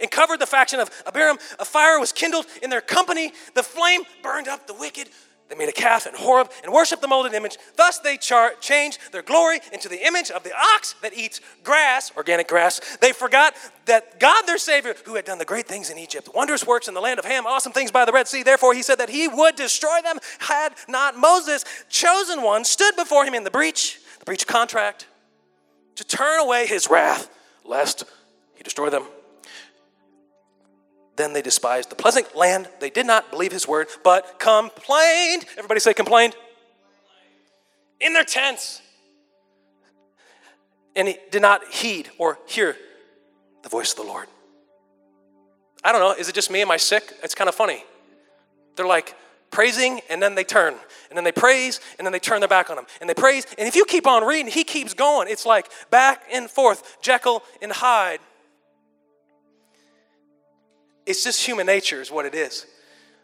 And 0.00 0.10
covered 0.10 0.40
the 0.40 0.46
faction 0.46 0.80
of 0.80 0.90
Abiram. 1.06 1.36
A 1.58 1.66
fire 1.66 2.00
was 2.00 2.10
kindled 2.10 2.46
in 2.62 2.70
their 2.70 2.80
company. 2.80 3.32
The 3.54 3.62
flame 3.62 4.04
burned 4.22 4.48
up 4.48 4.66
the 4.66 4.72
wicked 4.72 5.10
they 5.48 5.54
made 5.54 5.68
a 5.68 5.72
calf 5.72 6.04
and 6.04 6.14
Horeb 6.14 6.50
and 6.62 6.72
worshiped 6.72 7.00
the 7.00 7.08
molded 7.08 7.32
image. 7.32 7.56
Thus 7.76 7.98
they 7.98 8.18
char- 8.18 8.54
changed 8.60 8.98
their 9.12 9.22
glory 9.22 9.60
into 9.72 9.88
the 9.88 10.06
image 10.06 10.30
of 10.30 10.42
the 10.42 10.52
ox 10.54 10.94
that 11.00 11.16
eats 11.16 11.40
grass, 11.64 12.12
organic 12.16 12.48
grass. 12.48 12.80
They 13.00 13.12
forgot 13.12 13.54
that 13.86 14.20
God, 14.20 14.42
their 14.46 14.58
Savior, 14.58 14.94
who 15.06 15.14
had 15.14 15.24
done 15.24 15.38
the 15.38 15.46
great 15.46 15.66
things 15.66 15.88
in 15.88 15.96
Egypt, 15.96 16.28
wondrous 16.34 16.66
works 16.66 16.86
in 16.86 16.94
the 16.94 17.00
land 17.00 17.18
of 17.18 17.24
Ham, 17.24 17.46
awesome 17.46 17.72
things 17.72 17.90
by 17.90 18.04
the 18.04 18.12
Red 18.12 18.28
Sea. 18.28 18.42
Therefore, 18.42 18.74
he 18.74 18.82
said 18.82 18.98
that 18.98 19.08
he 19.08 19.26
would 19.26 19.56
destroy 19.56 20.00
them 20.02 20.18
had 20.40 20.74
not 20.86 21.16
Moses, 21.16 21.64
chosen 21.88 22.42
one, 22.42 22.64
stood 22.64 22.94
before 22.96 23.24
him 23.24 23.34
in 23.34 23.44
the 23.44 23.50
breach, 23.50 24.00
the 24.18 24.24
breach 24.26 24.46
contract, 24.46 25.06
to 25.96 26.04
turn 26.04 26.40
away 26.40 26.66
his 26.66 26.88
wrath, 26.90 27.30
lest 27.64 28.04
he 28.54 28.62
destroy 28.62 28.90
them. 28.90 29.04
Then 31.18 31.32
they 31.32 31.42
despised 31.42 31.90
the 31.90 31.96
pleasant 31.96 32.36
land. 32.36 32.68
They 32.78 32.90
did 32.90 33.04
not 33.04 33.30
believe 33.30 33.50
his 33.50 33.66
word, 33.66 33.88
but 34.04 34.38
complained. 34.38 35.44
Everybody 35.56 35.80
say 35.80 35.92
complained. 35.92 36.36
In 38.00 38.12
their 38.12 38.24
tents. 38.24 38.80
And 40.94 41.08
he 41.08 41.16
did 41.32 41.42
not 41.42 41.66
heed 41.66 42.08
or 42.18 42.38
hear 42.46 42.76
the 43.64 43.68
voice 43.68 43.90
of 43.90 43.98
the 43.98 44.04
Lord. 44.04 44.28
I 45.82 45.90
don't 45.90 46.00
know, 46.00 46.12
is 46.12 46.28
it 46.28 46.34
just 46.36 46.52
me? 46.52 46.62
Am 46.62 46.70
I 46.70 46.76
sick? 46.76 47.12
It's 47.22 47.34
kind 47.34 47.48
of 47.48 47.54
funny. 47.54 47.84
They're 48.76 48.86
like 48.86 49.16
praising 49.50 50.00
and 50.08 50.22
then 50.22 50.36
they 50.36 50.44
turn. 50.44 50.74
And 51.08 51.16
then 51.16 51.24
they 51.24 51.32
praise 51.32 51.80
and 51.98 52.06
then 52.06 52.12
they 52.12 52.20
turn 52.20 52.40
their 52.40 52.48
back 52.48 52.70
on 52.70 52.78
him. 52.78 52.86
And 53.00 53.10
they 53.10 53.14
praise. 53.14 53.44
And 53.58 53.66
if 53.66 53.74
you 53.74 53.84
keep 53.84 54.06
on 54.06 54.24
reading, 54.24 54.52
he 54.52 54.62
keeps 54.62 54.94
going. 54.94 55.26
It's 55.28 55.44
like 55.44 55.68
back 55.90 56.22
and 56.32 56.48
forth, 56.48 56.98
Jekyll 57.02 57.42
and 57.60 57.72
Hyde. 57.72 58.20
It's 61.08 61.24
just 61.24 61.44
human 61.44 61.66
nature, 61.66 62.00
is 62.00 62.10
what 62.10 62.26
it 62.26 62.34
is. 62.34 62.66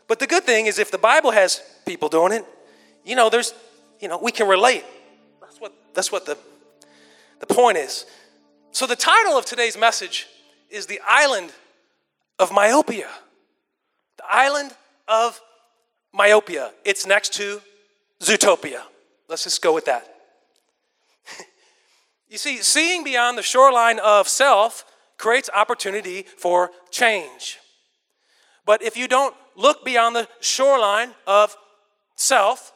But 0.08 0.18
the 0.18 0.26
good 0.26 0.44
thing 0.44 0.66
is, 0.66 0.78
if 0.78 0.90
the 0.90 0.98
Bible 0.98 1.30
has 1.30 1.62
people 1.86 2.08
doing 2.08 2.32
it, 2.32 2.44
you 3.04 3.14
know, 3.14 3.30
there's, 3.30 3.54
you 4.00 4.08
know, 4.08 4.18
we 4.18 4.32
can 4.32 4.48
relate. 4.48 4.84
That's 5.40 5.60
what, 5.60 5.72
that's 5.94 6.10
what 6.10 6.26
the, 6.26 6.36
the 7.40 7.46
point 7.46 7.78
is 7.78 8.06
so 8.74 8.88
the 8.88 8.96
title 8.96 9.38
of 9.38 9.44
today's 9.44 9.78
message 9.78 10.26
is 10.68 10.86
The 10.86 11.00
Island 11.06 11.52
of 12.40 12.50
Myopia. 12.50 13.08
The 14.16 14.24
Island 14.28 14.72
of 15.06 15.40
Myopia. 16.12 16.72
It's 16.84 17.06
next 17.06 17.34
to 17.34 17.62
Zootopia. 18.18 18.82
Let's 19.28 19.44
just 19.44 19.62
go 19.62 19.72
with 19.72 19.84
that. 19.84 20.12
you 22.28 22.36
see, 22.36 22.62
seeing 22.62 23.04
beyond 23.04 23.38
the 23.38 23.42
shoreline 23.42 24.00
of 24.00 24.26
self 24.26 24.84
creates 25.18 25.48
opportunity 25.54 26.22
for 26.22 26.72
change. 26.90 27.60
But 28.66 28.82
if 28.82 28.96
you 28.96 29.08
don't 29.08 29.34
look 29.56 29.84
beyond 29.84 30.16
the 30.16 30.28
shoreline 30.40 31.10
of 31.26 31.56
self, 32.16 32.72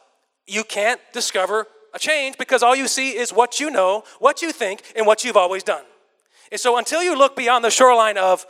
you 0.47 0.63
can't 0.63 0.99
discover 1.13 1.67
a 1.93 1.99
change 1.99 2.37
because 2.37 2.63
all 2.63 2.75
you 2.75 2.87
see 2.87 3.17
is 3.17 3.31
what 3.31 3.59
you 3.59 3.69
know, 3.69 4.03
what 4.19 4.41
you 4.41 4.51
think, 4.51 4.81
and 4.95 5.05
what 5.05 5.23
you've 5.23 5.37
always 5.37 5.63
done. 5.63 5.83
And 6.51 6.59
so 6.59 6.77
until 6.77 7.03
you 7.03 7.17
look 7.17 7.35
beyond 7.35 7.63
the 7.63 7.69
shoreline 7.69 8.17
of, 8.17 8.45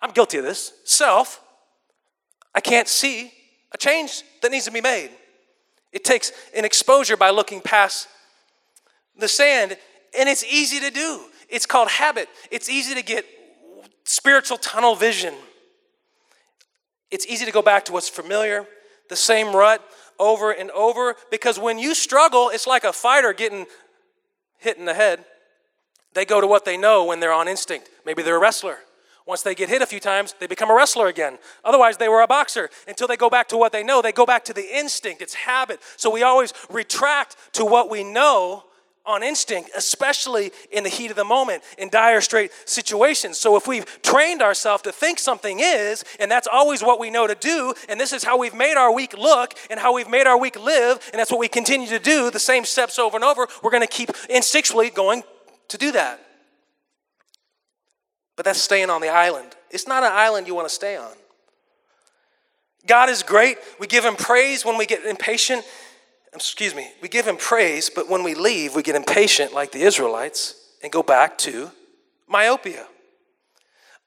I'm 0.00 0.10
guilty 0.10 0.38
of 0.38 0.44
this, 0.44 0.72
self, 0.84 1.40
I 2.54 2.60
can't 2.60 2.88
see 2.88 3.32
a 3.72 3.78
change 3.78 4.22
that 4.40 4.50
needs 4.50 4.64
to 4.66 4.70
be 4.70 4.80
made. 4.80 5.10
It 5.92 6.04
takes 6.04 6.32
an 6.56 6.64
exposure 6.64 7.16
by 7.16 7.30
looking 7.30 7.60
past 7.60 8.08
the 9.16 9.28
sand, 9.28 9.76
and 10.18 10.28
it's 10.28 10.44
easy 10.44 10.80
to 10.80 10.90
do. 10.90 11.24
It's 11.48 11.66
called 11.66 11.88
habit. 11.90 12.28
It's 12.50 12.68
easy 12.68 12.94
to 12.94 13.02
get 13.02 13.26
spiritual 14.04 14.58
tunnel 14.58 14.94
vision. 14.94 15.34
It's 17.12 17.26
easy 17.26 17.44
to 17.44 17.52
go 17.52 17.62
back 17.62 17.84
to 17.84 17.92
what's 17.92 18.08
familiar, 18.08 18.66
the 19.08 19.16
same 19.16 19.54
rut 19.54 19.84
over 20.18 20.50
and 20.50 20.70
over, 20.70 21.14
because 21.30 21.58
when 21.58 21.78
you 21.78 21.94
struggle, 21.94 22.48
it's 22.48 22.66
like 22.66 22.84
a 22.84 22.92
fighter 22.92 23.32
getting 23.32 23.66
hit 24.58 24.78
in 24.78 24.86
the 24.86 24.94
head. 24.94 25.24
They 26.14 26.24
go 26.24 26.40
to 26.40 26.46
what 26.46 26.64
they 26.64 26.76
know 26.76 27.04
when 27.04 27.20
they're 27.20 27.32
on 27.32 27.48
instinct. 27.48 27.90
Maybe 28.06 28.22
they're 28.22 28.36
a 28.36 28.40
wrestler. 28.40 28.78
Once 29.26 29.42
they 29.42 29.54
get 29.54 29.68
hit 29.68 29.82
a 29.82 29.86
few 29.86 30.00
times, 30.00 30.34
they 30.40 30.46
become 30.46 30.70
a 30.70 30.74
wrestler 30.74 31.06
again. 31.06 31.38
Otherwise, 31.64 31.98
they 31.98 32.08
were 32.08 32.22
a 32.22 32.26
boxer. 32.26 32.70
Until 32.88 33.06
they 33.06 33.16
go 33.16 33.30
back 33.30 33.48
to 33.48 33.56
what 33.56 33.72
they 33.72 33.84
know, 33.84 34.02
they 34.02 34.10
go 34.10 34.26
back 34.26 34.44
to 34.46 34.52
the 34.52 34.76
instinct. 34.76 35.22
It's 35.22 35.34
habit. 35.34 35.80
So 35.96 36.10
we 36.10 36.22
always 36.22 36.52
retract 36.70 37.36
to 37.52 37.64
what 37.64 37.90
we 37.90 38.02
know 38.04 38.64
on 39.04 39.22
instinct, 39.22 39.70
especially 39.76 40.52
in 40.70 40.84
the 40.84 40.88
heat 40.88 41.10
of 41.10 41.16
the 41.16 41.24
moment, 41.24 41.62
in 41.76 41.88
dire 41.88 42.20
straight 42.20 42.52
situations. 42.64 43.38
So 43.38 43.56
if 43.56 43.66
we've 43.66 43.84
trained 44.02 44.42
ourselves 44.42 44.82
to 44.84 44.92
think 44.92 45.18
something 45.18 45.58
is, 45.60 46.04
and 46.20 46.30
that's 46.30 46.48
always 46.50 46.82
what 46.82 47.00
we 47.00 47.10
know 47.10 47.26
to 47.26 47.34
do, 47.34 47.74
and 47.88 47.98
this 47.98 48.12
is 48.12 48.22
how 48.22 48.38
we've 48.38 48.54
made 48.54 48.76
our 48.76 48.92
week 48.92 49.16
look 49.16 49.54
and 49.70 49.80
how 49.80 49.94
we've 49.94 50.08
made 50.08 50.26
our 50.26 50.38
week 50.38 50.56
live, 50.58 51.00
and 51.12 51.18
that's 51.18 51.30
what 51.30 51.40
we 51.40 51.48
continue 51.48 51.88
to 51.88 51.98
do, 51.98 52.30
the 52.30 52.38
same 52.38 52.64
steps 52.64 52.98
over 52.98 53.16
and 53.16 53.24
over, 53.24 53.48
we're 53.62 53.70
going 53.70 53.86
to 53.86 53.92
keep 53.92 54.10
instinctually 54.30 54.94
going 54.94 55.22
to 55.68 55.78
do 55.78 55.92
that. 55.92 56.20
But 58.36 58.44
that's 58.44 58.60
staying 58.60 58.88
on 58.88 59.00
the 59.00 59.08
island. 59.08 59.54
It's 59.70 59.88
not 59.88 60.04
an 60.04 60.12
island 60.12 60.46
you 60.46 60.54
want 60.54 60.68
to 60.68 60.74
stay 60.74 60.96
on. 60.96 61.12
God 62.86 63.08
is 63.08 63.22
great. 63.22 63.58
We 63.78 63.86
give 63.86 64.04
him 64.04 64.16
praise 64.16 64.64
when 64.64 64.76
we 64.76 64.86
get 64.86 65.04
impatient 65.04 65.64
excuse 66.34 66.74
me, 66.74 66.90
we 67.00 67.08
give 67.08 67.26
him 67.26 67.36
praise, 67.36 67.90
but 67.90 68.08
when 68.08 68.22
we 68.22 68.34
leave, 68.34 68.74
we 68.74 68.82
get 68.82 68.96
impatient 68.96 69.52
like 69.52 69.72
the 69.72 69.82
Israelites 69.82 70.54
and 70.82 70.90
go 70.90 71.02
back 71.02 71.36
to 71.38 71.70
myopia. 72.26 72.86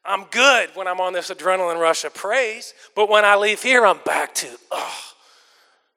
I'm 0.03 0.25
good 0.25 0.70
when 0.75 0.88
I'm 0.88 1.00
on 1.01 1.13
this 1.13 1.32
adrenaline 1.32 1.79
rush 1.79 2.03
of 2.03 2.13
praise, 2.13 2.74
but 2.96 3.10
when 3.10 3.25
I 3.25 3.36
leave 3.36 3.62
here, 3.62 3.86
I'm 3.86 4.00
back 4.05 4.36
to, 4.36 4.48
oh, 4.72 5.01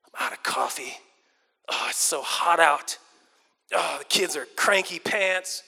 I'm 0.06 0.26
out 0.26 0.32
of 0.32 0.42
coffee. 0.42 0.94
Oh, 1.68 1.86
it's 1.90 1.98
so 1.98 2.22
hot 2.22 2.60
out. 2.60 2.98
Oh, 3.74 3.96
the 3.98 4.04
kids 4.06 4.36
are 4.36 4.46
cranky 4.56 4.98
pants. 4.98 5.62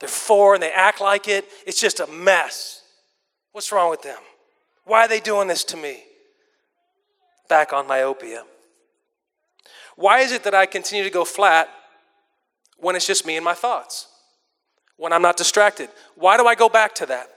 They're 0.00 0.08
four 0.08 0.54
and 0.54 0.62
they 0.62 0.72
act 0.72 1.00
like 1.00 1.28
it. 1.28 1.46
It's 1.66 1.80
just 1.80 2.00
a 2.00 2.06
mess. 2.08 2.82
What's 3.52 3.70
wrong 3.70 3.88
with 3.88 4.02
them? 4.02 4.18
Why 4.84 5.04
are 5.04 5.08
they 5.08 5.20
doing 5.20 5.48
this 5.48 5.64
to 5.64 5.76
me? 5.76 6.02
Back 7.48 7.72
on 7.72 7.86
myopia. 7.86 8.44
Why 9.96 10.20
is 10.20 10.32
it 10.32 10.44
that 10.44 10.54
I 10.54 10.66
continue 10.66 11.04
to 11.04 11.10
go 11.10 11.24
flat 11.24 11.68
when 12.78 12.94
it's 12.94 13.06
just 13.06 13.26
me 13.26 13.36
and 13.36 13.44
my 13.44 13.54
thoughts? 13.54 14.08
When 14.96 15.12
I'm 15.12 15.22
not 15.22 15.36
distracted? 15.36 15.90
Why 16.14 16.36
do 16.36 16.46
I 16.46 16.54
go 16.54 16.68
back 16.68 16.94
to 16.96 17.06
that? 17.06 17.28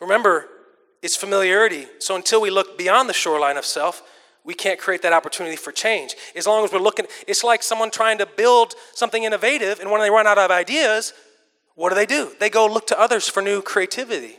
Remember, 0.00 0.48
it's 1.02 1.16
familiarity. 1.16 1.86
So 1.98 2.16
until 2.16 2.40
we 2.40 2.50
look 2.50 2.76
beyond 2.76 3.08
the 3.08 3.14
shoreline 3.14 3.56
of 3.56 3.64
self, 3.64 4.02
we 4.44 4.54
can't 4.54 4.78
create 4.78 5.02
that 5.02 5.12
opportunity 5.12 5.56
for 5.56 5.70
change. 5.70 6.16
As 6.34 6.46
long 6.48 6.64
as 6.64 6.72
we're 6.72 6.80
looking, 6.80 7.06
it's 7.28 7.44
like 7.44 7.62
someone 7.62 7.90
trying 7.90 8.18
to 8.18 8.26
build 8.26 8.74
something 8.92 9.22
innovative, 9.22 9.78
and 9.78 9.90
when 9.90 10.00
they 10.00 10.10
run 10.10 10.26
out 10.26 10.38
of 10.38 10.50
ideas, 10.50 11.12
what 11.76 11.90
do 11.90 11.94
they 11.94 12.06
do? 12.06 12.32
They 12.40 12.50
go 12.50 12.66
look 12.66 12.88
to 12.88 13.00
others 13.00 13.28
for 13.28 13.40
new 13.40 13.62
creativity 13.62 14.36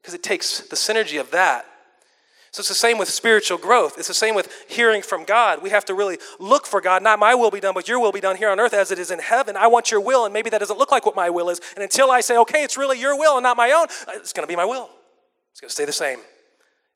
because 0.00 0.14
it 0.14 0.22
takes 0.22 0.60
the 0.60 0.76
synergy 0.76 1.20
of 1.20 1.30
that 1.32 1.66
so 2.52 2.60
it's 2.60 2.68
the 2.68 2.74
same 2.74 2.98
with 2.98 3.08
spiritual 3.08 3.56
growth. 3.56 3.96
It's 3.96 4.08
the 4.08 4.14
same 4.14 4.34
with 4.34 4.52
hearing 4.68 5.00
from 5.00 5.24
God. 5.24 5.62
We 5.62 5.70
have 5.70 5.86
to 5.86 5.94
really 5.94 6.18
look 6.38 6.66
for 6.66 6.82
God. 6.82 7.02
Not 7.02 7.18
my 7.18 7.34
will 7.34 7.50
be 7.50 7.60
done, 7.60 7.72
but 7.72 7.88
your 7.88 7.98
will 7.98 8.12
be 8.12 8.20
done 8.20 8.36
here 8.36 8.50
on 8.50 8.60
earth 8.60 8.74
as 8.74 8.90
it 8.90 8.98
is 8.98 9.10
in 9.10 9.20
heaven. 9.20 9.56
I 9.56 9.68
want 9.68 9.90
your 9.90 10.00
will, 10.00 10.26
and 10.26 10.34
maybe 10.34 10.50
that 10.50 10.58
doesn't 10.58 10.78
look 10.78 10.92
like 10.92 11.06
what 11.06 11.16
my 11.16 11.30
will 11.30 11.48
is. 11.48 11.62
And 11.74 11.82
until 11.82 12.10
I 12.10 12.20
say, 12.20 12.36
okay, 12.36 12.62
it's 12.62 12.76
really 12.76 13.00
your 13.00 13.18
will 13.18 13.38
and 13.38 13.42
not 13.42 13.56
my 13.56 13.70
own, 13.72 13.86
uh, 14.06 14.18
it's 14.18 14.34
going 14.34 14.46
to 14.46 14.52
be 14.52 14.54
my 14.54 14.66
will. 14.66 14.90
It's 15.50 15.62
going 15.62 15.70
to 15.70 15.74
stay 15.74 15.86
the 15.86 15.92
same. 15.92 16.18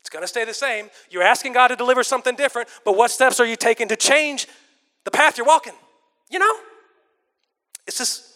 It's 0.03 0.11
going 0.11 0.23
to 0.23 0.29
stay 0.29 0.45
the 0.45 0.53
same. 0.53 0.91
You're 1.09 1.23
asking 1.23 1.55
God 1.55 1.69
to 1.69 1.77
deliver 1.77 2.05
something 2.05 2.37
different, 2.37 2.69
but 2.85 2.95
what 2.95 3.11
steps 3.11 3.41
are 3.41 3.47
you 3.47 3.57
taking 3.57 3.89
to 3.89 3.97
change 3.97 4.49
the 5.05 5.11
path 5.11 5.39
you're 5.39 5.47
walking? 5.47 5.75
You 6.31 6.39
know? 6.39 6.55
It's 7.87 7.97
just 7.97 8.27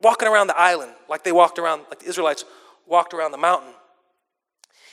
walking 0.00 0.28
around 0.28 0.46
the 0.46 0.58
island 0.58 0.92
like 1.10 1.24
they 1.24 1.32
walked 1.32 1.58
around, 1.58 1.82
like 1.90 1.98
the 1.98 2.08
Israelites 2.08 2.46
walked 2.86 3.12
around 3.12 3.32
the 3.32 3.38
mountain. 3.38 3.74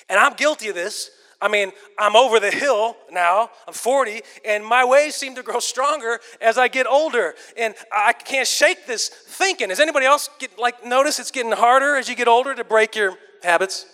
And 0.09 0.19
I'm 0.19 0.33
guilty 0.33 0.67
of 0.67 0.75
this 0.75 1.12
I 1.42 1.48
mean, 1.48 1.72
I'm 2.00 2.15
over 2.15 2.39
the 2.39 2.51
hill 2.51 2.96
now, 3.12 3.50
I'm 3.68 3.74
40, 3.74 4.22
and 4.46 4.65
my 4.65 4.86
ways 4.86 5.15
seem 5.15 5.36
to 5.36 5.44
grow 5.44 5.60
stronger 5.60 6.20
as 6.42 6.58
I 6.58 6.68
get 6.68 6.88
older. 6.88 7.36
And 7.58 7.75
I 7.92 8.13
can't 8.13 8.48
shake 8.48 8.88
this 8.88 9.10
thinking. 9.10 9.70
Does 9.70 9.80
anybody 9.80 10.06
else 10.06 10.30
get 10.39 10.58
like 10.58 10.86
notice 10.86 11.20
it's 11.20 11.32
getting 11.32 11.51
harder 11.51 11.96
as 11.96 12.08
you 12.08 12.15
get 12.15 12.27
older 12.27 12.56
to 12.56 12.63
break 12.63 12.96
your 12.96 13.15
habits? 13.44 13.86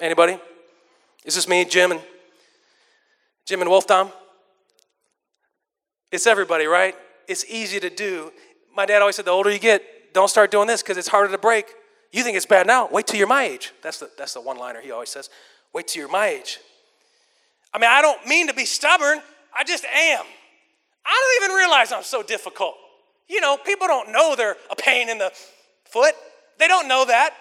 Anybody? 0.00 0.38
Is 1.24 1.34
this 1.34 1.48
me, 1.48 1.64
Jim 1.64 1.92
and 1.92 2.00
Jim 3.44 3.60
and 3.60 3.70
Wolf 3.70 3.86
Tom? 3.86 4.10
It's 6.12 6.26
everybody, 6.26 6.66
right? 6.66 6.94
It's 7.28 7.44
easy 7.48 7.80
to 7.80 7.90
do. 7.90 8.32
My 8.74 8.86
dad 8.86 9.00
always 9.00 9.16
said 9.16 9.24
the 9.24 9.32
older 9.32 9.50
you 9.50 9.58
get, 9.58 9.82
don't 10.14 10.28
start 10.28 10.50
doing 10.50 10.66
this 10.66 10.82
because 10.82 10.96
it's 10.96 11.08
harder 11.08 11.30
to 11.32 11.38
break. 11.38 11.66
You 12.12 12.22
think 12.22 12.36
it's 12.36 12.46
bad 12.46 12.66
now? 12.66 12.88
Wait 12.90 13.06
till 13.06 13.18
you're 13.18 13.26
my 13.26 13.44
age. 13.44 13.72
That's 13.82 13.98
the, 13.98 14.10
that's 14.16 14.34
the 14.34 14.40
one 14.40 14.56
liner 14.56 14.80
he 14.80 14.90
always 14.90 15.10
says. 15.10 15.28
Wait 15.72 15.88
till 15.88 16.00
you're 16.00 16.10
my 16.10 16.28
age. 16.28 16.58
I 17.72 17.78
mean, 17.78 17.90
I 17.90 18.00
don't 18.00 18.26
mean 18.26 18.46
to 18.46 18.54
be 18.54 18.64
stubborn, 18.64 19.20
I 19.54 19.64
just 19.64 19.84
am. 19.84 20.24
I 21.04 21.36
don't 21.38 21.44
even 21.44 21.56
realize 21.56 21.92
I'm 21.92 22.02
so 22.02 22.22
difficult. 22.22 22.74
You 23.28 23.40
know, 23.40 23.56
people 23.56 23.86
don't 23.86 24.12
know 24.12 24.34
they're 24.36 24.56
a 24.70 24.76
pain 24.76 25.08
in 25.08 25.18
the 25.18 25.30
foot. 25.84 26.14
They 26.58 26.68
don't 26.68 26.88
know 26.88 27.04
that. 27.04 27.34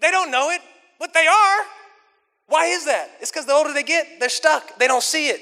They 0.00 0.10
don't 0.10 0.30
know 0.30 0.50
it, 0.50 0.60
but 0.98 1.12
they 1.12 1.26
are. 1.26 1.58
Why 2.46 2.66
is 2.66 2.86
that? 2.86 3.10
It's 3.20 3.30
because 3.30 3.46
the 3.46 3.52
older 3.52 3.72
they 3.72 3.82
get, 3.82 4.18
they're 4.18 4.28
stuck. 4.28 4.78
They 4.78 4.86
don't 4.86 5.02
see 5.02 5.28
it. 5.28 5.40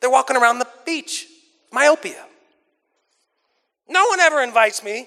They're 0.00 0.10
walking 0.10 0.36
around 0.36 0.58
the 0.58 0.68
beach. 0.84 1.26
Myopia. 1.72 2.24
No 3.88 4.06
one 4.06 4.20
ever 4.20 4.42
invites 4.42 4.82
me. 4.82 5.06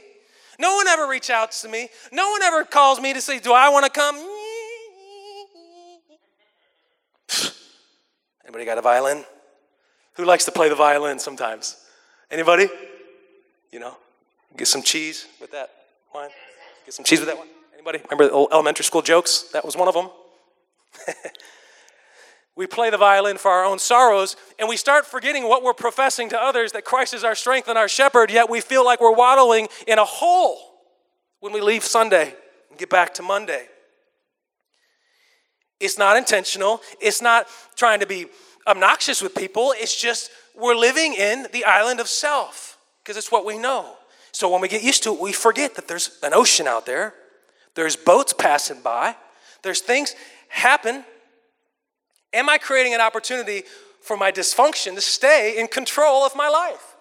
No 0.60 0.76
one 0.76 0.88
ever 0.88 1.08
reaches 1.08 1.30
out 1.30 1.52
to 1.52 1.70
me. 1.70 1.90
No 2.12 2.30
one 2.32 2.42
ever 2.42 2.66
calls 2.66 3.00
me 3.00 3.14
to 3.14 3.22
say, 3.22 3.40
Do 3.40 3.54
I 3.54 3.70
want 3.70 3.86
to 3.86 3.92
come? 3.92 4.18
Anybody 8.50 8.66
got 8.66 8.80
a 8.80 8.82
violin? 8.82 9.24
Who 10.16 10.26
likes 10.26 10.44
to 10.46 10.52
play 10.52 10.70
the 10.70 10.76
violin 10.76 11.20
sometimes? 11.20 11.78
Anybody? 12.32 12.68
You 13.72 13.80
know, 13.80 13.96
get 14.58 14.68
some 14.68 14.82
cheese 14.82 15.28
with 15.40 15.52
that 15.52 15.70
wine. 16.16 16.32
Get 16.84 16.96
some 16.96 17.06
cheese 17.06 17.20
with 17.20 17.30
that 17.30 17.38
one. 17.38 17.46
Anybody? 17.76 18.00
Remember 18.10 18.26
the 18.26 18.32
old 18.32 18.50
elementary 18.52 18.86
school 18.86 19.04
jokes? 19.04 19.52
That 19.54 19.64
was 19.64 19.78
one 19.78 19.88
of 19.88 19.94
them. 19.94 20.10
we 22.56 22.66
play 22.66 22.90
the 22.90 22.98
violin 22.98 23.38
for 23.38 23.52
our 23.52 23.64
own 23.64 23.78
sorrows, 23.78 24.36
and 24.58 24.68
we 24.68 24.78
start 24.78 25.06
forgetting 25.06 25.48
what 25.48 25.62
we're 25.62 25.76
professing 25.76 26.28
to 26.30 26.42
others 26.42 26.72
that 26.72 26.84
Christ 26.84 27.14
is 27.14 27.24
our 27.24 27.36
strength 27.36 27.68
and 27.68 27.78
our 27.78 27.88
shepherd, 27.88 28.32
yet 28.32 28.50
we 28.50 28.62
feel 28.62 28.84
like 28.84 29.00
we're 29.00 29.14
waddling 29.14 29.68
in 29.86 30.00
a 30.00 30.06
hole 30.06 30.58
when 31.40 31.54
we 31.54 31.62
leave 31.62 31.84
Sunday 31.84 32.34
and 32.72 32.80
get 32.80 32.90
back 32.90 33.14
to 33.14 33.22
Monday. 33.22 33.68
It's 35.80 35.98
not 35.98 36.18
intentional. 36.18 36.82
It's 37.00 37.22
not 37.22 37.48
trying 37.76 38.00
to 38.02 38.06
be 38.06 38.28
obnoxious 38.68 39.22
with 39.22 39.34
people. 39.36 39.74
It's 39.78 40.00
just 40.00 40.30
we're 40.56 40.76
living 40.76 41.14
in 41.14 41.48
the 41.54 41.66
island 41.66 42.00
of 42.00 42.08
self 42.08 42.78
because 43.04 43.18
it's 43.18 43.32
what 43.32 43.46
we 43.46 43.58
know. 43.58 43.96
So 44.32 44.50
when 44.50 44.62
we 44.62 44.68
get 44.68 44.84
used 44.84 45.04
to 45.04 45.14
it, 45.14 45.20
we 45.20 45.32
forget 45.32 45.76
that 45.76 45.88
there's 45.88 46.20
an 46.22 46.34
ocean 46.34 46.68
out 46.68 46.86
there, 46.86 47.14
there's 47.76 47.96
boats 47.96 48.34
passing 48.34 48.82
by, 48.82 49.16
there's 49.64 49.82
things 49.82 50.16
happen. 50.50 51.04
Am 52.34 52.50
I 52.50 52.58
creating 52.58 52.94
an 52.94 53.02
opportunity 53.02 53.64
for 54.02 54.16
my 54.16 54.32
dysfunction 54.32 54.96
to 54.96 55.02
stay 55.02 55.58
in 55.58 55.68
control 55.68 56.24
of 56.24 56.36
my 56.36 56.48
life? 56.48 56.96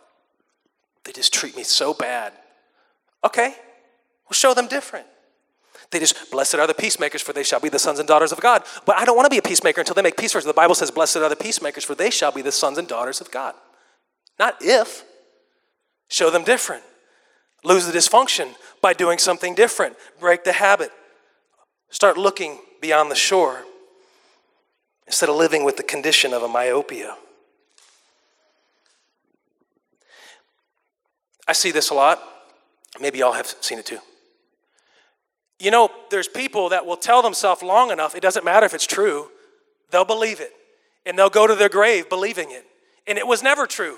They 1.05 1.13
just 1.13 1.33
treat 1.33 1.57
me 1.57 1.65
so 1.65 1.93
bad. 1.93 2.33
Okay, 3.25 3.55
we'll 4.25 4.35
show 4.35 4.55
them 4.55 4.69
different. 4.69 5.07
They 5.90 5.99
just, 5.99 6.30
blessed 6.30 6.57
are 6.57 6.66
the 6.66 6.75
peacemakers, 6.75 7.23
for 7.23 7.33
they 7.33 7.42
shall 7.42 7.61
be 7.61 7.71
the 7.71 7.78
sons 7.78 7.99
and 7.99 8.07
daughters 8.07 8.30
of 8.30 8.40
God. 8.40 8.62
But 8.85 8.97
I 8.97 9.04
don't 9.04 9.16
want 9.16 9.26
to 9.26 9.30
be 9.30 9.38
a 9.38 9.42
peacemaker 9.42 9.80
until 9.80 9.95
they 9.95 10.02
make 10.02 10.16
peace 10.16 10.33
first. 10.33 10.47
The 10.47 10.52
Bible 10.52 10.75
says, 10.75 10.90
blessed 10.90 11.16
are 11.18 11.28
the 11.28 11.37
peacemakers, 11.37 11.85
for 11.85 11.95
they 11.95 12.11
shall 12.11 12.30
be 12.30 12.42
the 12.42 12.52
sons 12.52 12.76
and 12.76 12.87
daughters 12.87 13.21
of 13.21 13.30
God. 13.30 13.54
Not 14.38 14.57
if. 14.61 15.04
Show 16.09 16.30
them 16.30 16.45
different. 16.45 16.83
Lose 17.64 17.87
the 17.87 17.92
dysfunction 17.92 18.54
by 18.80 18.92
doing 18.92 19.18
something 19.18 19.54
different. 19.54 19.97
Break 20.21 20.45
the 20.45 20.52
habit. 20.52 20.90
Start 21.90 22.18
looking 22.18 22.61
beyond 22.80 23.11
the 23.11 23.16
shore 23.16 23.64
instead 25.07 25.28
of 25.28 25.37
living 25.37 25.64
with 25.64 25.76
the 25.76 25.83
condition 25.83 26.35
of 26.35 26.42
a 26.42 26.49
myopia. 26.49 27.16
I 31.47 31.54
see 31.54 31.71
this 31.71 31.88
a 31.88 31.95
lot. 31.95 32.23
Maybe 33.00 33.18
y'all 33.18 33.33
have 33.33 33.47
seen 33.61 33.78
it 33.78 33.87
too. 33.87 33.99
You 35.61 35.71
know, 35.71 35.91
there's 36.11 36.29
people 36.29 36.69
that 36.69 36.87
will 36.87 36.97
tell 36.97 37.21
themselves 37.23 37.62
long 37.62 37.91
enough, 37.91 38.15
it 38.15 38.21
doesn't 38.21 38.45
matter 38.45 38.65
if 38.65 38.75
it's 38.75 38.87
true, 38.87 39.29
they'll 39.91 40.05
believe 40.05 40.41
it. 40.41 40.53
And 41.05 41.19
they'll 41.19 41.31
go 41.31 41.47
to 41.47 41.55
their 41.55 41.69
grave 41.69 42.09
believing 42.09 42.50
it. 42.50 42.65
And 43.07 43.19
it 43.19 43.27
was 43.27 43.43
never 43.43 43.67
true. 43.67 43.97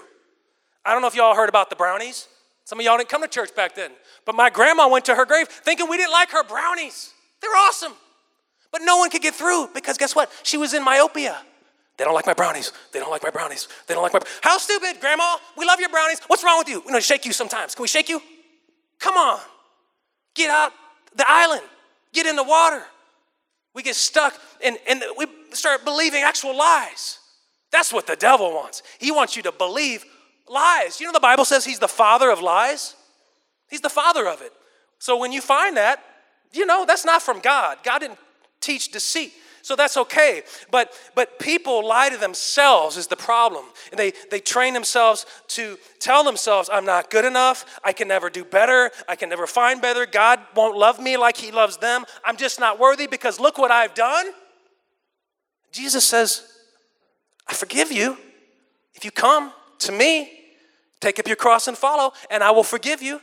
I 0.84 0.92
don't 0.92 1.02
know 1.02 1.08
if 1.08 1.14
y'all 1.14 1.34
heard 1.34 1.48
about 1.48 1.68
the 1.68 1.76
brownies. 1.76 2.28
Some 2.64 2.78
of 2.78 2.84
y'all 2.84 2.96
didn't 2.96 3.08
come 3.08 3.22
to 3.22 3.28
church 3.28 3.54
back 3.54 3.74
then. 3.74 3.90
But 4.24 4.36
my 4.36 4.48
grandma 4.48 4.88
went 4.88 5.04
to 5.06 5.14
her 5.14 5.26
grave 5.26 5.48
thinking 5.48 5.88
we 5.88 5.96
didn't 5.96 6.12
like 6.12 6.30
her 6.30 6.44
brownies. 6.44 7.12
They're 7.42 7.56
awesome. 7.56 7.92
But 8.70 8.82
no 8.84 8.98
one 8.98 9.10
could 9.10 9.22
get 9.22 9.34
through 9.34 9.70
because 9.74 9.98
guess 9.98 10.14
what? 10.14 10.30
She 10.44 10.56
was 10.56 10.72
in 10.72 10.84
myopia. 10.84 11.42
They 11.96 12.04
don't 12.04 12.14
like 12.14 12.26
my 12.26 12.34
brownies. 12.34 12.72
They 12.92 13.00
don't 13.00 13.10
like 13.10 13.22
my 13.22 13.30
brownies. 13.30 13.68
They 13.86 13.94
don't 13.94 14.02
like 14.02 14.14
my. 14.14 14.20
How 14.40 14.56
stupid, 14.56 15.00
Grandma? 15.00 15.36
We 15.58 15.66
love 15.66 15.80
your 15.80 15.90
brownies. 15.90 16.20
What's 16.28 16.42
wrong 16.44 16.58
with 16.58 16.68
you? 16.68 16.80
We're 16.80 16.92
gonna 16.92 17.00
shake 17.02 17.26
you 17.26 17.32
sometimes. 17.32 17.74
Can 17.74 17.82
we 17.82 17.88
shake 17.88 18.08
you? 18.08 18.22
Come 19.00 19.16
on. 19.16 19.40
Get 20.34 20.48
out 20.48 20.72
the 21.16 21.24
island. 21.26 21.62
Get 22.12 22.26
in 22.26 22.36
the 22.36 22.44
water. 22.44 22.82
We 23.74 23.82
get 23.82 23.94
stuck 23.94 24.34
and, 24.64 24.76
and 24.88 25.02
we 25.16 25.26
start 25.52 25.84
believing 25.84 26.22
actual 26.22 26.56
lies. 26.56 27.18
That's 27.70 27.92
what 27.92 28.06
the 28.06 28.16
devil 28.16 28.52
wants. 28.52 28.82
He 28.98 29.12
wants 29.12 29.36
you 29.36 29.42
to 29.44 29.52
believe 29.52 30.04
lies. 30.48 31.00
You 31.00 31.06
know, 31.06 31.12
the 31.12 31.20
Bible 31.20 31.44
says 31.44 31.64
he's 31.64 31.78
the 31.78 31.88
father 31.88 32.30
of 32.30 32.40
lies, 32.40 32.96
he's 33.68 33.80
the 33.80 33.88
father 33.88 34.26
of 34.26 34.42
it. 34.42 34.52
So 34.98 35.16
when 35.16 35.32
you 35.32 35.40
find 35.40 35.76
that, 35.76 36.04
you 36.52 36.66
know, 36.66 36.84
that's 36.84 37.04
not 37.04 37.22
from 37.22 37.38
God. 37.40 37.78
God 37.84 38.00
didn't 38.00 38.18
teach 38.60 38.90
deceit. 38.90 39.32
So 39.62 39.76
that's 39.76 39.96
okay. 39.96 40.42
But 40.70 40.92
but 41.14 41.38
people 41.38 41.86
lie 41.86 42.08
to 42.08 42.16
themselves 42.16 42.96
is 42.96 43.06
the 43.06 43.16
problem. 43.16 43.64
And 43.90 43.98
they, 43.98 44.12
they 44.30 44.40
train 44.40 44.74
themselves 44.74 45.26
to 45.48 45.78
tell 45.98 46.24
themselves, 46.24 46.70
I'm 46.72 46.84
not 46.84 47.10
good 47.10 47.24
enough, 47.24 47.80
I 47.84 47.92
can 47.92 48.08
never 48.08 48.30
do 48.30 48.44
better, 48.44 48.90
I 49.08 49.16
can 49.16 49.28
never 49.28 49.46
find 49.46 49.80
better, 49.80 50.06
God 50.06 50.40
won't 50.54 50.76
love 50.76 51.00
me 51.00 51.16
like 51.16 51.36
he 51.36 51.50
loves 51.50 51.76
them. 51.76 52.04
I'm 52.24 52.36
just 52.36 52.58
not 52.60 52.78
worthy 52.78 53.06
because 53.06 53.38
look 53.40 53.58
what 53.58 53.70
I've 53.70 53.94
done. 53.94 54.26
Jesus 55.72 56.04
says, 56.04 56.46
I 57.46 57.54
forgive 57.54 57.92
you 57.92 58.16
if 58.94 59.04
you 59.04 59.10
come 59.10 59.52
to 59.80 59.92
me, 59.92 60.30
take 61.00 61.18
up 61.18 61.26
your 61.26 61.36
cross 61.36 61.68
and 61.68 61.76
follow, 61.76 62.12
and 62.30 62.42
I 62.42 62.50
will 62.50 62.62
forgive 62.62 63.02
you. 63.02 63.20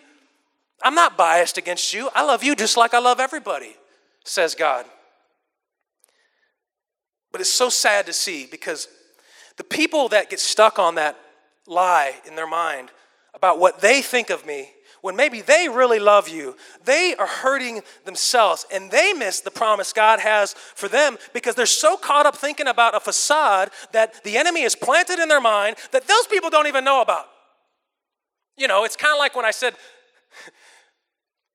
I'm 0.81 0.95
not 0.95 1.17
biased 1.17 1.57
against 1.57 1.93
you. 1.93 2.09
I 2.13 2.23
love 2.23 2.43
you 2.43 2.55
just 2.55 2.77
like 2.77 2.93
I 2.93 2.99
love 2.99 3.19
everybody, 3.19 3.75
says 4.23 4.55
God. 4.55 4.85
But 7.37 7.41
it's 7.41 7.53
so 7.53 7.69
sad 7.69 8.07
to 8.07 8.13
see 8.13 8.47
because 8.49 8.87
the 9.57 9.63
people 9.63 10.07
that 10.07 10.31
get 10.31 10.39
stuck 10.39 10.79
on 10.79 10.95
that 10.95 11.15
lie 11.67 12.15
in 12.25 12.35
their 12.35 12.47
mind 12.47 12.89
about 13.35 13.59
what 13.59 13.79
they 13.79 14.01
think 14.01 14.31
of 14.31 14.43
me, 14.43 14.71
when 15.01 15.15
maybe 15.15 15.41
they 15.41 15.69
really 15.69 15.99
love 15.99 16.27
you, 16.27 16.55
they 16.83 17.13
are 17.19 17.27
hurting 17.27 17.83
themselves 18.05 18.65
and 18.73 18.89
they 18.89 19.13
miss 19.13 19.39
the 19.41 19.51
promise 19.51 19.93
God 19.93 20.19
has 20.19 20.53
for 20.53 20.87
them 20.87 21.19
because 21.31 21.53
they're 21.53 21.67
so 21.67 21.95
caught 21.95 22.25
up 22.25 22.35
thinking 22.35 22.65
about 22.65 22.95
a 22.95 22.99
facade 22.99 23.69
that 23.91 24.23
the 24.23 24.35
enemy 24.35 24.63
is 24.63 24.75
planted 24.75 25.19
in 25.19 25.29
their 25.29 25.39
mind 25.39 25.75
that 25.91 26.07
those 26.07 26.25
people 26.25 26.49
don't 26.49 26.65
even 26.65 26.83
know 26.83 27.03
about. 27.03 27.27
You 28.57 28.67
know, 28.67 28.83
it's 28.83 28.95
kind 28.95 29.13
of 29.13 29.19
like 29.19 29.35
when 29.35 29.45
I 29.45 29.51
said, 29.51 29.75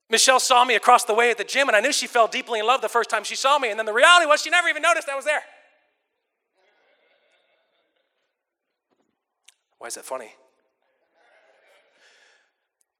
Michelle 0.08 0.38
saw 0.38 0.64
me 0.64 0.76
across 0.76 1.02
the 1.02 1.14
way 1.14 1.32
at 1.32 1.38
the 1.38 1.44
gym, 1.44 1.66
and 1.66 1.74
I 1.74 1.80
knew 1.80 1.92
she 1.92 2.06
fell 2.06 2.28
deeply 2.28 2.60
in 2.60 2.66
love 2.66 2.82
the 2.82 2.88
first 2.88 3.10
time 3.10 3.24
she 3.24 3.34
saw 3.34 3.58
me, 3.58 3.70
and 3.70 3.78
then 3.80 3.86
the 3.86 3.92
reality 3.92 4.26
was 4.26 4.42
she 4.42 4.50
never 4.50 4.68
even 4.68 4.82
noticed 4.82 5.08
I 5.08 5.16
was 5.16 5.24
there. 5.24 5.42
Why 9.82 9.88
is 9.88 9.96
that 9.96 10.04
funny? 10.04 10.30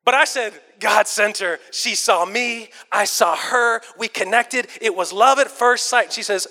But 0.04 0.14
I 0.14 0.24
said, 0.24 0.52
God 0.80 1.06
sent 1.06 1.38
her. 1.38 1.60
She 1.70 1.94
saw 1.94 2.24
me. 2.24 2.70
I 2.90 3.04
saw 3.04 3.36
her. 3.36 3.82
We 3.96 4.08
connected. 4.08 4.66
It 4.80 4.96
was 4.96 5.12
love 5.12 5.38
at 5.38 5.48
first 5.48 5.86
sight. 5.86 6.12
She 6.12 6.24
says, 6.24 6.48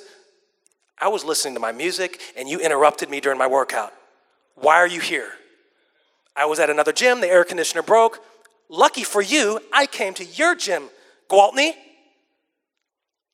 I 0.98 1.10
was 1.10 1.26
listening 1.26 1.56
to 1.56 1.60
my 1.60 1.74
music 1.74 2.22
and 2.38 2.48
you 2.48 2.62
interrupted 2.62 3.10
me 3.10 3.20
during 3.20 3.38
my 3.38 3.48
workout. 3.48 3.91
Why 4.56 4.78
are 4.78 4.88
you 4.88 5.02
here? 5.02 5.34
I 6.34 6.46
was 6.46 6.62
at 6.62 6.70
another 6.70 6.94
gym. 6.94 7.20
The 7.20 7.28
air 7.28 7.44
conditioner 7.44 7.82
broke. 7.82 8.24
Lucky 8.70 9.04
for 9.04 9.22
you, 9.22 9.60
I 9.74 9.86
came 9.86 10.13
to 10.13 10.24
your 10.24 10.56
gym, 10.56 10.84
Gwaltney. 11.30 11.74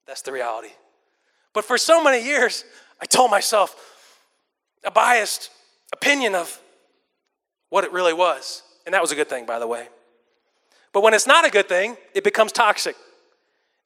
That's 0.07 0.23
the 0.23 0.31
reality. 0.31 0.69
But 1.53 1.63
for 1.63 1.77
so 1.77 2.03
many 2.03 2.25
years, 2.25 2.65
I 2.99 3.05
told 3.05 3.29
myself 3.29 3.75
a 4.83 4.89
biased 4.89 5.51
opinion 5.93 6.33
of 6.33 6.60
what 7.69 7.84
it 7.84 7.91
really 7.91 8.13
was. 8.13 8.63
And 8.86 8.93
that 8.93 9.01
was 9.01 9.12
a 9.12 9.15
good 9.15 9.30
thing, 9.30 9.45
by 9.45 9.60
the 9.60 9.67
way. 9.67 9.88
But 10.93 11.03
when 11.03 11.13
it's 11.13 11.27
not 11.27 11.45
a 11.45 11.49
good 11.49 11.67
thing, 11.67 11.97
it 12.13 12.23
becomes 12.23 12.51
toxic. 12.51 12.95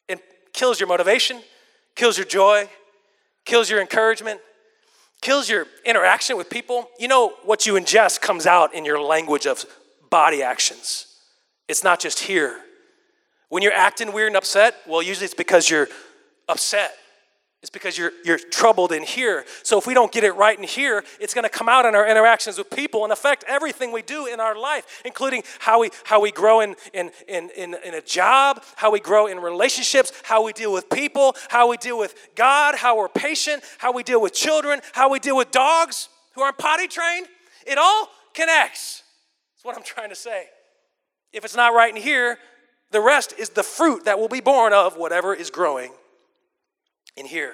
It 0.08 0.22
kills 0.54 0.80
your 0.80 0.88
motivation, 0.88 1.42
kills 1.96 2.18
your 2.18 2.28
joy, 2.28 2.70
kills 3.46 3.70
your 3.70 3.82
encouragement, 3.82 4.40
kills 5.22 5.50
your 5.50 5.66
interaction 5.86 6.38
with 6.38 6.50
people. 6.50 6.90
You 7.00 7.08
know, 7.08 7.34
what 7.44 7.66
you 7.66 7.74
ingest 7.74 8.22
comes 8.22 8.46
out 8.46 8.74
in 8.74 8.86
your 8.86 9.02
language 9.02 9.46
of 9.46 9.66
body 10.10 10.44
actions. 10.44 11.08
It's 11.68 11.84
not 11.84 12.00
just 12.00 12.20
here. 12.20 12.60
When 13.50 13.64
you're 13.64 13.74
acting 13.74 14.14
weird 14.14 14.28
and 14.28 14.38
upset, 14.38 14.76
well, 14.88 15.02
usually 15.02 15.26
it's 15.26 15.34
because 15.34 15.70
you're 15.70 15.90
upset. 16.48 16.94
It's 17.62 17.70
because 17.70 17.96
you're, 17.96 18.12
you're 18.26 18.40
troubled 18.40 18.92
in 18.92 19.04
here. 19.04 19.46
So 19.62 19.78
if 19.78 19.86
we 19.86 19.94
don't 19.94 20.12
get 20.12 20.24
it 20.24 20.32
right 20.32 20.58
in 20.58 20.64
here, 20.64 21.04
it's 21.20 21.36
going 21.36 21.44
to 21.44 21.50
come 21.50 21.70
out 21.70 21.86
in 21.86 21.94
our 21.94 22.08
interactions 22.08 22.58
with 22.58 22.72
people 22.72 23.04
and 23.04 23.14
affect 23.14 23.44
everything 23.48 23.92
we 23.92 24.02
do 24.02 24.26
in 24.26 24.40
our 24.40 24.58
life, 24.58 25.04
including 25.06 25.44
how 25.60 25.82
we, 25.82 25.92
how 26.04 26.20
we 26.20 26.32
grow 26.32 26.62
in, 26.62 26.76
in, 26.92 27.12
in, 27.28 27.52
in, 27.56 27.76
in 27.86 27.94
a 27.94 28.02
job, 28.02 28.64
how 28.78 28.90
we 28.90 29.00
grow 29.00 29.28
in 29.28 29.38
relationships, 29.38 30.12
how 30.24 30.44
we 30.44 30.54
deal 30.54 30.74
with 30.74 30.90
people, 30.90 31.36
how 31.50 31.70
we 31.70 31.78
deal 31.78 32.00
with 32.00 32.16
God, 32.36 32.74
how 32.76 32.98
we're 32.98 33.10
patient, 33.10 33.62
how 33.78 33.94
we 33.94 34.02
deal 34.02 34.22
with 34.22 34.34
children, 34.34 34.82
how 34.94 35.12
we 35.12 35.20
deal 35.20 35.38
with 35.38 35.52
dogs 35.52 36.10
who 36.34 36.42
aren't 36.42 36.58
potty 36.58 36.88
trained. 36.88 37.28
It 37.68 37.78
all 37.78 38.10
connects. 38.34 39.04
That's 39.54 39.66
what 39.66 39.78
I'm 39.78 39.84
trying 39.84 40.10
to 40.10 40.16
say. 40.16 40.46
If 41.32 41.46
it's 41.46 41.56
not 41.56 41.76
right 41.76 41.96
in 41.96 42.02
here, 42.02 42.40
the 42.90 43.02
rest 43.02 43.36
is 43.38 43.50
the 43.50 43.62
fruit 43.62 44.06
that 44.06 44.18
will 44.18 44.30
be 44.30 44.42
born 44.42 44.74
of 44.74 44.98
whatever 44.98 45.36
is 45.36 45.52
growing 45.52 45.92
in 47.16 47.26
here. 47.26 47.54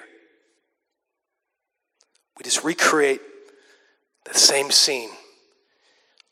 We 2.36 2.44
just 2.44 2.62
recreate 2.62 3.20
the 4.24 4.38
same 4.38 4.70
scene 4.70 5.10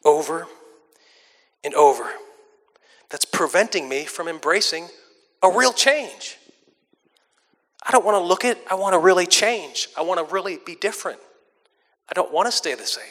over 0.05 0.47
and 1.65 1.75
over. 1.75 2.09
That's 3.11 3.25
preventing 3.25 3.89
me 3.89 4.05
from 4.05 4.29
embracing 4.29 4.89
a 5.43 5.51
real 5.51 5.73
change. 5.73 6.37
I 7.85 7.93
don't 7.93 8.05
want 8.05 8.17
to 8.17 8.23
look 8.23 8.45
at, 8.45 8.59
I 8.71 8.75
want 8.75 8.95
to 8.95 8.99
really 8.99 9.27
change. 9.27 9.89
I 9.97 10.03
want 10.03 10.19
to 10.19 10.33
really 10.33 10.59
be 10.65 10.75
different. 10.75 11.21
I 12.09 12.15
don't 12.15 12.33
want 12.33 12.47
to 12.47 12.53
stay 12.53 12.75
the 12.75 12.87
same. 12.87 13.05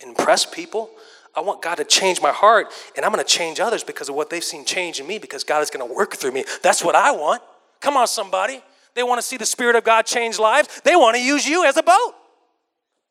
Impress 0.00 0.46
people. 0.46 0.90
I 1.34 1.40
want 1.40 1.60
God 1.60 1.74
to 1.76 1.84
change 1.84 2.22
my 2.22 2.30
heart, 2.30 2.68
and 2.96 3.04
I'm 3.04 3.12
going 3.12 3.22
to 3.22 3.30
change 3.30 3.60
others 3.60 3.84
because 3.84 4.08
of 4.08 4.14
what 4.14 4.30
they've 4.30 4.42
seen 4.42 4.64
change 4.64 5.00
in 5.00 5.06
me 5.06 5.18
because 5.18 5.44
God 5.44 5.62
is 5.62 5.68
going 5.68 5.86
to 5.86 5.94
work 5.94 6.14
through 6.16 6.32
me. 6.32 6.44
That's 6.62 6.82
what 6.82 6.94
I 6.94 7.12
want. 7.12 7.42
Come 7.80 7.98
on, 7.98 8.06
somebody. 8.06 8.62
They 8.96 9.02
want 9.02 9.20
to 9.20 9.22
see 9.26 9.36
the 9.36 9.46
Spirit 9.46 9.76
of 9.76 9.84
God 9.84 10.06
change 10.06 10.38
lives. 10.38 10.80
They 10.82 10.96
want 10.96 11.16
to 11.16 11.22
use 11.22 11.46
you 11.46 11.66
as 11.66 11.76
a 11.76 11.82
boat. 11.82 12.14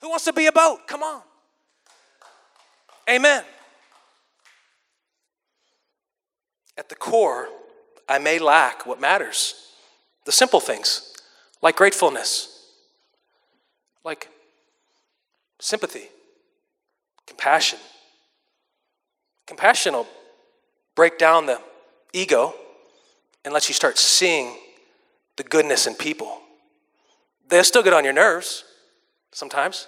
Who 0.01 0.09
wants 0.09 0.25
to 0.25 0.33
be 0.33 0.47
a 0.47 0.51
boat? 0.51 0.79
Come 0.87 1.03
on. 1.03 1.21
Amen. 3.07 3.43
At 6.75 6.89
the 6.89 6.95
core, 6.95 7.47
I 8.09 8.17
may 8.17 8.39
lack 8.39 8.87
what 8.87 8.99
matters 8.99 9.53
the 10.25 10.31
simple 10.31 10.59
things, 10.59 11.13
like 11.61 11.75
gratefulness, 11.75 12.67
like 14.03 14.27
sympathy, 15.59 16.09
compassion. 17.27 17.77
Compassion 19.45 19.93
will 19.93 20.07
break 20.95 21.19
down 21.19 21.45
the 21.45 21.61
ego 22.11 22.55
and 23.43 23.53
let 23.53 23.69
you 23.69 23.75
start 23.75 23.99
seeing 23.99 24.57
the 25.37 25.43
goodness 25.43 25.87
in 25.87 25.95
people. 25.95 26.39
They'll 27.47 27.63
still 27.63 27.83
get 27.83 27.93
on 27.93 28.03
your 28.03 28.13
nerves 28.13 28.63
sometimes, 29.31 29.87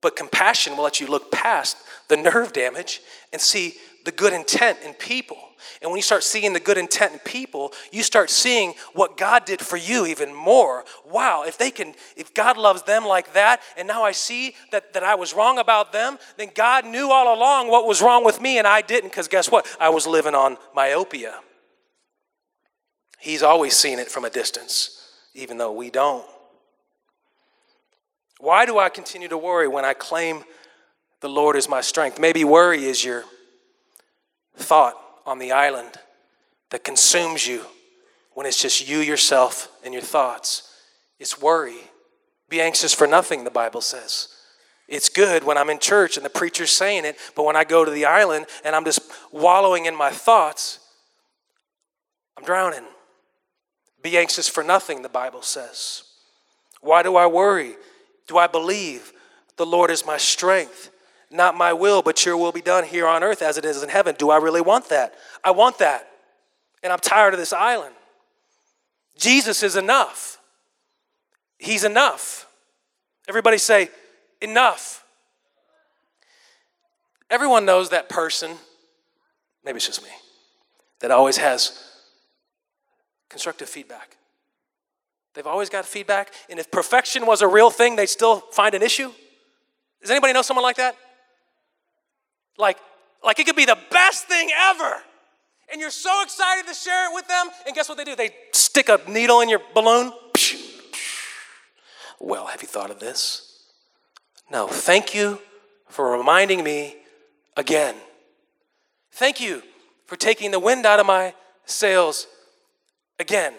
but 0.00 0.16
compassion 0.16 0.76
will 0.76 0.84
let 0.84 1.00
you 1.00 1.06
look 1.06 1.30
past 1.30 1.76
the 2.08 2.16
nerve 2.16 2.52
damage 2.52 3.00
and 3.32 3.40
see 3.40 3.74
the 4.04 4.12
good 4.12 4.32
intent 4.32 4.78
in 4.84 4.94
people. 4.94 5.38
And 5.80 5.90
when 5.90 5.98
you 5.98 6.02
start 6.02 6.24
seeing 6.24 6.52
the 6.52 6.60
good 6.60 6.76
intent 6.76 7.12
in 7.12 7.18
people, 7.20 7.72
you 7.92 8.02
start 8.02 8.30
seeing 8.30 8.74
what 8.94 9.16
God 9.16 9.44
did 9.44 9.60
for 9.60 9.76
you 9.76 10.06
even 10.06 10.34
more. 10.34 10.84
Wow, 11.08 11.44
if 11.46 11.56
they 11.56 11.70
can, 11.70 11.94
if 12.16 12.34
God 12.34 12.56
loves 12.56 12.82
them 12.82 13.04
like 13.04 13.32
that, 13.34 13.60
and 13.76 13.86
now 13.86 14.02
I 14.02 14.10
see 14.12 14.54
that, 14.72 14.92
that 14.94 15.04
I 15.04 15.14
was 15.14 15.34
wrong 15.34 15.58
about 15.58 15.92
them, 15.92 16.18
then 16.36 16.50
God 16.54 16.84
knew 16.84 17.10
all 17.10 17.36
along 17.36 17.68
what 17.68 17.86
was 17.86 18.02
wrong 18.02 18.24
with 18.24 18.40
me 18.40 18.58
and 18.58 18.66
I 18.66 18.80
didn't, 18.80 19.10
because 19.10 19.28
guess 19.28 19.50
what? 19.50 19.66
I 19.78 19.88
was 19.90 20.06
living 20.06 20.34
on 20.34 20.56
myopia. 20.74 21.40
He's 23.22 23.44
always 23.44 23.76
seen 23.76 24.00
it 24.00 24.10
from 24.10 24.24
a 24.24 24.30
distance, 24.30 25.00
even 25.32 25.56
though 25.56 25.70
we 25.70 25.90
don't. 25.90 26.26
Why 28.40 28.66
do 28.66 28.80
I 28.80 28.88
continue 28.88 29.28
to 29.28 29.38
worry 29.38 29.68
when 29.68 29.84
I 29.84 29.94
claim 29.94 30.42
the 31.20 31.28
Lord 31.28 31.54
is 31.54 31.68
my 31.68 31.82
strength? 31.82 32.18
Maybe 32.18 32.42
worry 32.42 32.84
is 32.84 33.04
your 33.04 33.22
thought 34.56 34.96
on 35.24 35.38
the 35.38 35.52
island 35.52 35.92
that 36.70 36.82
consumes 36.82 37.46
you 37.46 37.64
when 38.34 38.44
it's 38.44 38.60
just 38.60 38.88
you, 38.88 38.98
yourself, 38.98 39.68
and 39.84 39.94
your 39.94 40.02
thoughts. 40.02 40.74
It's 41.20 41.40
worry. 41.40 41.78
Be 42.48 42.60
anxious 42.60 42.92
for 42.92 43.06
nothing, 43.06 43.44
the 43.44 43.52
Bible 43.52 43.82
says. 43.82 44.34
It's 44.88 45.08
good 45.08 45.44
when 45.44 45.56
I'm 45.56 45.70
in 45.70 45.78
church 45.78 46.16
and 46.16 46.26
the 46.26 46.30
preacher's 46.30 46.72
saying 46.72 47.04
it, 47.04 47.16
but 47.36 47.44
when 47.44 47.54
I 47.54 47.62
go 47.62 47.84
to 47.84 47.90
the 47.92 48.06
island 48.06 48.46
and 48.64 48.74
I'm 48.74 48.84
just 48.84 49.00
wallowing 49.30 49.86
in 49.86 49.94
my 49.94 50.10
thoughts, 50.10 50.80
I'm 52.36 52.44
drowning. 52.44 52.82
Be 54.02 54.18
anxious 54.18 54.48
for 54.48 54.64
nothing, 54.64 55.02
the 55.02 55.08
Bible 55.08 55.42
says. 55.42 56.02
Why 56.80 57.02
do 57.02 57.16
I 57.16 57.26
worry? 57.26 57.76
Do 58.26 58.36
I 58.36 58.48
believe 58.48 59.12
the 59.56 59.66
Lord 59.66 59.90
is 59.90 60.04
my 60.04 60.16
strength? 60.16 60.90
Not 61.30 61.56
my 61.56 61.72
will, 61.72 62.02
but 62.02 62.26
your 62.26 62.36
will 62.36 62.52
be 62.52 62.60
done 62.60 62.84
here 62.84 63.06
on 63.06 63.22
earth 63.22 63.40
as 63.40 63.56
it 63.56 63.64
is 63.64 63.82
in 63.82 63.88
heaven. 63.88 64.16
Do 64.18 64.30
I 64.30 64.36
really 64.38 64.60
want 64.60 64.88
that? 64.88 65.14
I 65.42 65.52
want 65.52 65.78
that. 65.78 66.08
And 66.82 66.92
I'm 66.92 66.98
tired 66.98 67.32
of 67.32 67.40
this 67.40 67.52
island. 67.52 67.94
Jesus 69.16 69.62
is 69.62 69.76
enough. 69.76 70.38
He's 71.58 71.84
enough. 71.84 72.46
Everybody 73.28 73.58
say, 73.58 73.88
enough. 74.40 75.04
Everyone 77.30 77.64
knows 77.64 77.90
that 77.90 78.08
person, 78.08 78.56
maybe 79.64 79.76
it's 79.76 79.86
just 79.86 80.02
me, 80.02 80.10
that 81.00 81.10
always 81.10 81.36
has 81.36 81.91
constructive 83.32 83.68
feedback. 83.68 84.16
They've 85.34 85.46
always 85.46 85.70
got 85.70 85.86
feedback, 85.86 86.32
and 86.50 86.60
if 86.60 86.70
perfection 86.70 87.26
was 87.26 87.40
a 87.40 87.48
real 87.48 87.70
thing, 87.70 87.96
they'd 87.96 88.06
still 88.06 88.40
find 88.52 88.74
an 88.74 88.82
issue. 88.82 89.10
Does 90.02 90.10
anybody 90.10 90.34
know 90.34 90.42
someone 90.42 90.62
like 90.62 90.76
that? 90.76 90.94
Like, 92.58 92.78
like 93.24 93.40
it 93.40 93.46
could 93.46 93.56
be 93.56 93.64
the 93.64 93.78
best 93.90 94.26
thing 94.26 94.50
ever. 94.70 95.02
And 95.72 95.80
you're 95.80 95.90
so 95.90 96.22
excited 96.22 96.68
to 96.68 96.74
share 96.74 97.10
it 97.10 97.14
with 97.14 97.26
them. 97.28 97.48
And 97.66 97.74
guess 97.74 97.88
what 97.88 97.96
they 97.96 98.04
do? 98.04 98.14
They 98.14 98.30
stick 98.52 98.90
a 98.90 99.00
needle 99.08 99.40
in 99.40 99.48
your 99.48 99.62
balloon. 99.74 100.12
Well, 102.24 102.46
have 102.46 102.62
you 102.62 102.68
thought 102.68 102.92
of 102.92 103.00
this? 103.00 103.64
No, 104.48 104.68
thank 104.68 105.12
you 105.12 105.40
for 105.88 106.16
reminding 106.16 106.62
me 106.62 106.94
again. 107.56 107.96
Thank 109.10 109.40
you 109.40 109.60
for 110.06 110.14
taking 110.14 110.52
the 110.52 110.60
wind 110.60 110.86
out 110.86 111.00
of 111.00 111.06
my 111.06 111.34
sails 111.64 112.28
again. 113.22 113.54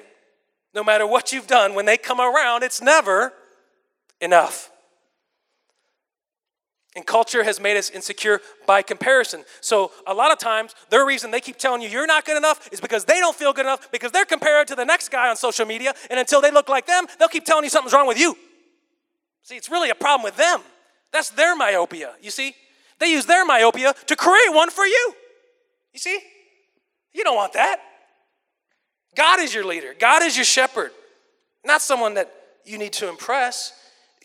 No 0.76 0.84
matter 0.84 1.08
what 1.08 1.32
you've 1.32 1.48
done, 1.48 1.74
when 1.74 1.86
they 1.86 1.98
come 1.98 2.20
around, 2.20 2.62
it's 2.62 2.82
never 2.82 3.34
enough. 4.22 4.70
And 6.96 7.06
culture 7.06 7.44
has 7.44 7.60
made 7.60 7.76
us 7.76 7.90
insecure 7.90 8.40
by 8.68 8.84
comparison. 8.84 9.44
So, 9.62 9.92
a 10.06 10.14
lot 10.14 10.32
of 10.32 10.38
times, 10.38 10.76
their 10.92 11.06
reason 11.06 11.32
they 11.32 11.42
keep 11.42 11.58
telling 11.58 11.82
you 11.82 11.90
you're 11.90 12.06
not 12.06 12.24
good 12.24 12.38
enough 12.38 12.70
is 12.72 12.80
because 12.80 13.06
they 13.06 13.20
don't 13.20 13.36
feel 13.36 13.52
good 13.52 13.66
enough 13.66 13.92
because 13.92 14.12
they're 14.12 14.26
compared 14.26 14.68
to 14.68 14.76
the 14.76 14.86
next 14.86 15.10
guy 15.10 15.28
on 15.30 15.36
social 15.36 15.66
media. 15.66 15.94
And 16.12 16.20
until 16.20 16.40
they 16.40 16.52
look 16.52 16.70
like 16.70 16.86
them, 16.86 17.08
they'll 17.18 17.30
keep 17.30 17.46
telling 17.46 17.64
you 17.64 17.72
something's 17.72 17.94
wrong 17.94 18.08
with 18.08 18.20
you. 18.20 18.38
See, 19.42 19.56
it's 19.56 19.70
really 19.70 19.90
a 19.90 19.96
problem 19.96 20.24
with 20.24 20.38
them. 20.38 20.60
That's 21.12 21.32
their 21.32 21.56
myopia, 21.56 22.14
you 22.22 22.30
see? 22.30 22.56
They 23.00 23.12
use 23.12 23.26
their 23.26 23.44
myopia 23.44 23.94
to 24.08 24.16
create 24.16 24.54
one 24.54 24.70
for 24.70 24.86
you. 24.86 25.14
You 25.94 26.00
see? 26.00 26.20
You 27.14 27.24
don't 27.24 27.36
want 27.36 27.54
that. 27.54 27.78
God 29.16 29.40
is 29.40 29.54
your 29.54 29.66
leader, 29.66 29.96
God 29.98 30.24
is 30.24 30.36
your 30.36 30.46
shepherd, 30.46 30.92
not 31.64 31.82
someone 31.82 32.16
that 32.16 32.32
you 32.66 32.78
need 32.78 32.94
to 32.94 33.10
impress. 33.10 33.74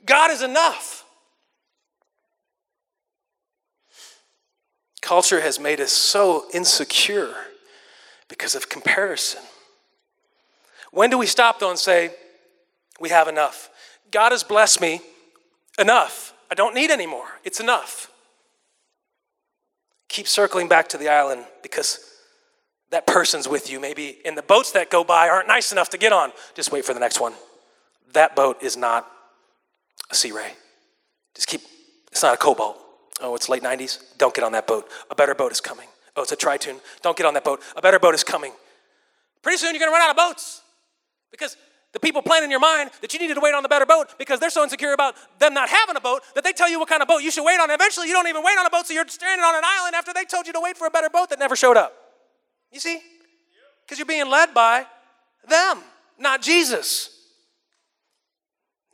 God 0.04 0.30
is 0.30 0.42
enough. 0.42 1.04
Culture 5.00 5.40
has 5.40 5.58
made 5.58 5.80
us 5.80 5.92
so 5.92 6.44
insecure 6.52 7.34
because 8.28 8.54
of 8.54 8.68
comparison. 8.68 9.40
When 10.90 11.10
do 11.10 11.18
we 11.18 11.26
stop 11.26 11.60
though 11.60 11.70
and 11.70 11.78
say, 11.78 12.10
we 13.00 13.08
have 13.08 13.28
enough? 13.28 13.70
God 14.10 14.32
has 14.32 14.42
blessed 14.42 14.80
me 14.80 15.00
enough. 15.78 16.34
I 16.50 16.54
don't 16.54 16.74
need 16.74 16.90
any 16.90 17.06
more. 17.06 17.26
It's 17.44 17.60
enough. 17.60 18.10
Keep 20.08 20.26
circling 20.26 20.68
back 20.68 20.88
to 20.88 20.98
the 20.98 21.08
island 21.08 21.44
because 21.62 22.00
that 22.90 23.06
person's 23.06 23.48
with 23.48 23.70
you. 23.70 23.80
Maybe 23.80 24.18
in 24.24 24.34
the 24.34 24.42
boats 24.42 24.72
that 24.72 24.90
go 24.90 25.04
by 25.04 25.28
aren't 25.28 25.48
nice 25.48 25.72
enough 25.72 25.90
to 25.90 25.98
get 25.98 26.12
on. 26.12 26.32
Just 26.54 26.72
wait 26.72 26.84
for 26.84 26.94
the 26.94 27.00
next 27.00 27.20
one. 27.20 27.34
That 28.12 28.34
boat 28.34 28.62
is 28.62 28.76
not 28.76 29.10
a 30.10 30.14
Sea 30.14 30.32
Ray. 30.32 30.52
Just 31.34 31.48
keep, 31.48 31.60
it's 32.10 32.22
not 32.22 32.34
a 32.34 32.36
cobalt. 32.36 32.78
Oh, 33.20 33.34
it's 33.34 33.48
late 33.48 33.62
90s? 33.62 34.16
Don't 34.16 34.34
get 34.34 34.44
on 34.44 34.52
that 34.52 34.66
boat. 34.66 34.88
A 35.10 35.14
better 35.14 35.34
boat 35.34 35.52
is 35.52 35.60
coming. 35.60 35.88
Oh, 36.16 36.22
it's 36.22 36.32
a 36.32 36.36
Tritoon. 36.36 36.80
Don't 37.02 37.16
get 37.16 37.26
on 37.26 37.34
that 37.34 37.44
boat. 37.44 37.60
A 37.76 37.82
better 37.82 37.98
boat 37.98 38.14
is 38.14 38.24
coming. 38.24 38.52
Pretty 39.42 39.58
soon 39.58 39.74
you're 39.74 39.80
going 39.80 39.90
to 39.90 39.92
run 39.92 40.02
out 40.02 40.10
of 40.10 40.16
boats 40.16 40.62
because 41.30 41.56
the 41.92 42.00
people 42.00 42.22
plan 42.22 42.42
in 42.42 42.50
your 42.50 42.60
mind 42.60 42.90
that 43.00 43.12
you 43.12 43.18
needed 43.18 43.34
to 43.34 43.40
wait 43.40 43.54
on 43.54 43.62
the 43.62 43.68
better 43.68 43.86
boat 43.86 44.14
because 44.18 44.40
they're 44.40 44.50
so 44.50 44.62
insecure 44.62 44.92
about 44.92 45.14
them 45.38 45.54
not 45.54 45.68
having 45.68 45.96
a 45.96 46.00
boat 46.00 46.22
that 46.34 46.44
they 46.44 46.52
tell 46.52 46.68
you 46.68 46.78
what 46.78 46.88
kind 46.88 47.02
of 47.02 47.08
boat 47.08 47.18
you 47.18 47.30
should 47.30 47.44
wait 47.44 47.60
on. 47.60 47.70
Eventually, 47.70 48.08
you 48.08 48.14
don't 48.14 48.28
even 48.28 48.42
wait 48.42 48.58
on 48.58 48.66
a 48.66 48.70
boat, 48.70 48.86
so 48.86 48.94
you're 48.94 49.06
stranded 49.08 49.44
on 49.44 49.54
an 49.54 49.62
island 49.64 49.94
after 49.94 50.12
they 50.12 50.24
told 50.24 50.46
you 50.46 50.52
to 50.52 50.60
wait 50.60 50.76
for 50.76 50.86
a 50.86 50.90
better 50.90 51.08
boat 51.08 51.30
that 51.30 51.38
never 51.38 51.56
showed 51.56 51.76
up. 51.76 52.07
You 52.72 52.80
see? 52.80 53.00
Because 53.84 53.98
you're 53.98 54.06
being 54.06 54.28
led 54.28 54.52
by 54.52 54.86
them, 55.48 55.78
not 56.18 56.42
Jesus. 56.42 57.14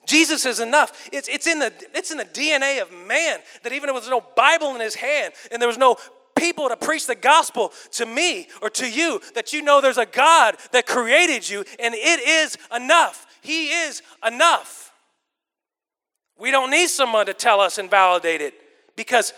Jesus 0.06 0.44
is 0.46 0.60
enough. 0.60 1.08
It's, 1.12 1.28
it's, 1.28 1.46
in 1.46 1.58
the, 1.58 1.72
it's 1.94 2.10
in 2.10 2.18
the 2.18 2.24
DNA 2.24 2.80
of 2.82 2.92
man 2.92 3.38
that 3.62 3.72
even 3.72 3.88
if 3.88 3.94
there 3.94 3.94
was 3.94 4.08
no 4.08 4.24
Bible 4.36 4.74
in 4.74 4.80
his 4.80 4.94
hand 4.94 5.34
and 5.50 5.60
there 5.60 5.68
was 5.68 5.78
no 5.78 5.96
people 6.36 6.68
to 6.68 6.76
preach 6.76 7.06
the 7.06 7.14
gospel 7.14 7.72
to 7.92 8.06
me 8.06 8.48
or 8.60 8.68
to 8.68 8.90
you, 8.90 9.20
that 9.34 9.52
you 9.52 9.62
know 9.62 9.80
there's 9.80 9.98
a 9.98 10.06
God 10.06 10.56
that 10.72 10.86
created 10.86 11.48
you 11.48 11.64
and 11.78 11.94
it 11.94 12.20
is 12.20 12.58
enough. 12.74 13.26
He 13.40 13.68
is 13.68 14.02
enough. 14.26 14.92
We 16.38 16.50
don't 16.50 16.70
need 16.70 16.88
someone 16.88 17.26
to 17.26 17.34
tell 17.34 17.60
us 17.60 17.78
and 17.78 17.90
validate 17.90 18.40
it 18.40 18.54
because 18.96 19.32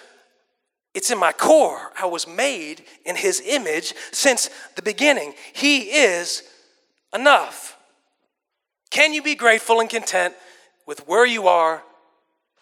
it's 0.97 1.13
in 1.13 1.19
my 1.19 1.31
core. 1.31 1.93
I 2.01 2.07
was 2.07 2.27
made 2.27 2.83
in 3.05 3.15
his 3.15 3.41
image 3.47 3.95
since 4.11 4.51
the 4.75 4.83
beginning. 4.83 5.35
He 5.53 5.83
is 5.83 6.43
enough. 7.15 7.77
Can 8.91 9.13
you 9.13 9.23
be 9.23 9.37
grateful 9.37 9.79
and 9.79 9.89
content 9.89 10.35
with 10.87 11.07
where 11.07 11.27
you 11.27 11.49
are 11.49 11.83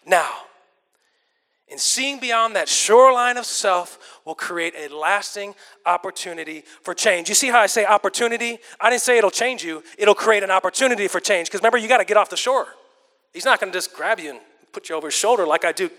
now. 0.05 0.29
And 1.69 1.79
seeing 1.79 2.19
beyond 2.19 2.55
that 2.55 2.69
shoreline 2.69 3.37
of 3.37 3.45
self 3.45 4.19
will 4.23 4.35
create 4.35 4.73
a 4.77 4.93
lasting 4.93 5.55
opportunity 5.85 6.63
for 6.83 6.93
change. 6.93 7.27
You 7.27 7.35
see 7.35 7.47
how 7.47 7.59
I 7.59 7.65
say 7.65 7.85
opportunity? 7.85 8.59
I 8.79 8.89
didn't 8.89 9.01
say 9.01 9.17
it'll 9.17 9.31
change 9.31 9.63
you, 9.63 9.83
it'll 9.97 10.15
create 10.15 10.43
an 10.43 10.51
opportunity 10.51 11.07
for 11.07 11.19
change. 11.19 11.47
Because 11.47 11.61
remember, 11.61 11.77
you 11.77 11.87
got 11.87 11.97
to 11.97 12.05
get 12.05 12.17
off 12.17 12.29
the 12.29 12.37
shore. 12.37 12.67
He's 13.33 13.45
not 13.45 13.59
going 13.59 13.71
to 13.71 13.75
just 13.75 13.93
grab 13.93 14.19
you 14.19 14.31
and 14.31 14.39
put 14.71 14.89
you 14.89 14.95
over 14.95 15.07
his 15.07 15.15
shoulder 15.15 15.47
like 15.47 15.65
I 15.65 15.71
do 15.71 15.89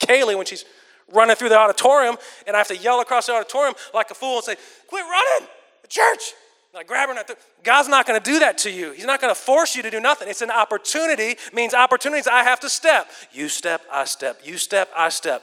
Kaylee 0.00 0.36
when 0.36 0.46
she's 0.46 0.64
running 1.12 1.36
through 1.36 1.50
the 1.50 1.58
auditorium, 1.58 2.16
and 2.46 2.56
I 2.56 2.58
have 2.58 2.68
to 2.68 2.76
yell 2.76 3.00
across 3.00 3.26
the 3.26 3.34
auditorium 3.34 3.74
like 3.94 4.10
a 4.10 4.14
fool 4.14 4.36
and 4.36 4.44
say, 4.44 4.56
Quit 4.88 5.04
running! 5.04 5.48
The 5.82 5.88
church! 5.88 6.32
Like 6.76 6.86
grab 6.86 7.08
her. 7.08 7.36
God's 7.62 7.88
not 7.88 8.06
going 8.06 8.20
to 8.20 8.30
do 8.30 8.38
that 8.40 8.58
to 8.58 8.70
you. 8.70 8.92
He's 8.92 9.06
not 9.06 9.18
going 9.18 9.34
to 9.34 9.40
force 9.40 9.74
you 9.74 9.82
to 9.82 9.90
do 9.90 9.98
nothing. 9.98 10.28
It's 10.28 10.42
an 10.42 10.50
opportunity. 10.50 11.36
Means 11.54 11.72
opportunities. 11.72 12.28
I 12.28 12.42
have 12.42 12.60
to 12.60 12.68
step. 12.68 13.08
You 13.32 13.48
step. 13.48 13.80
I 13.90 14.04
step. 14.04 14.40
You 14.44 14.58
step. 14.58 14.90
I 14.94 15.08
step. 15.08 15.42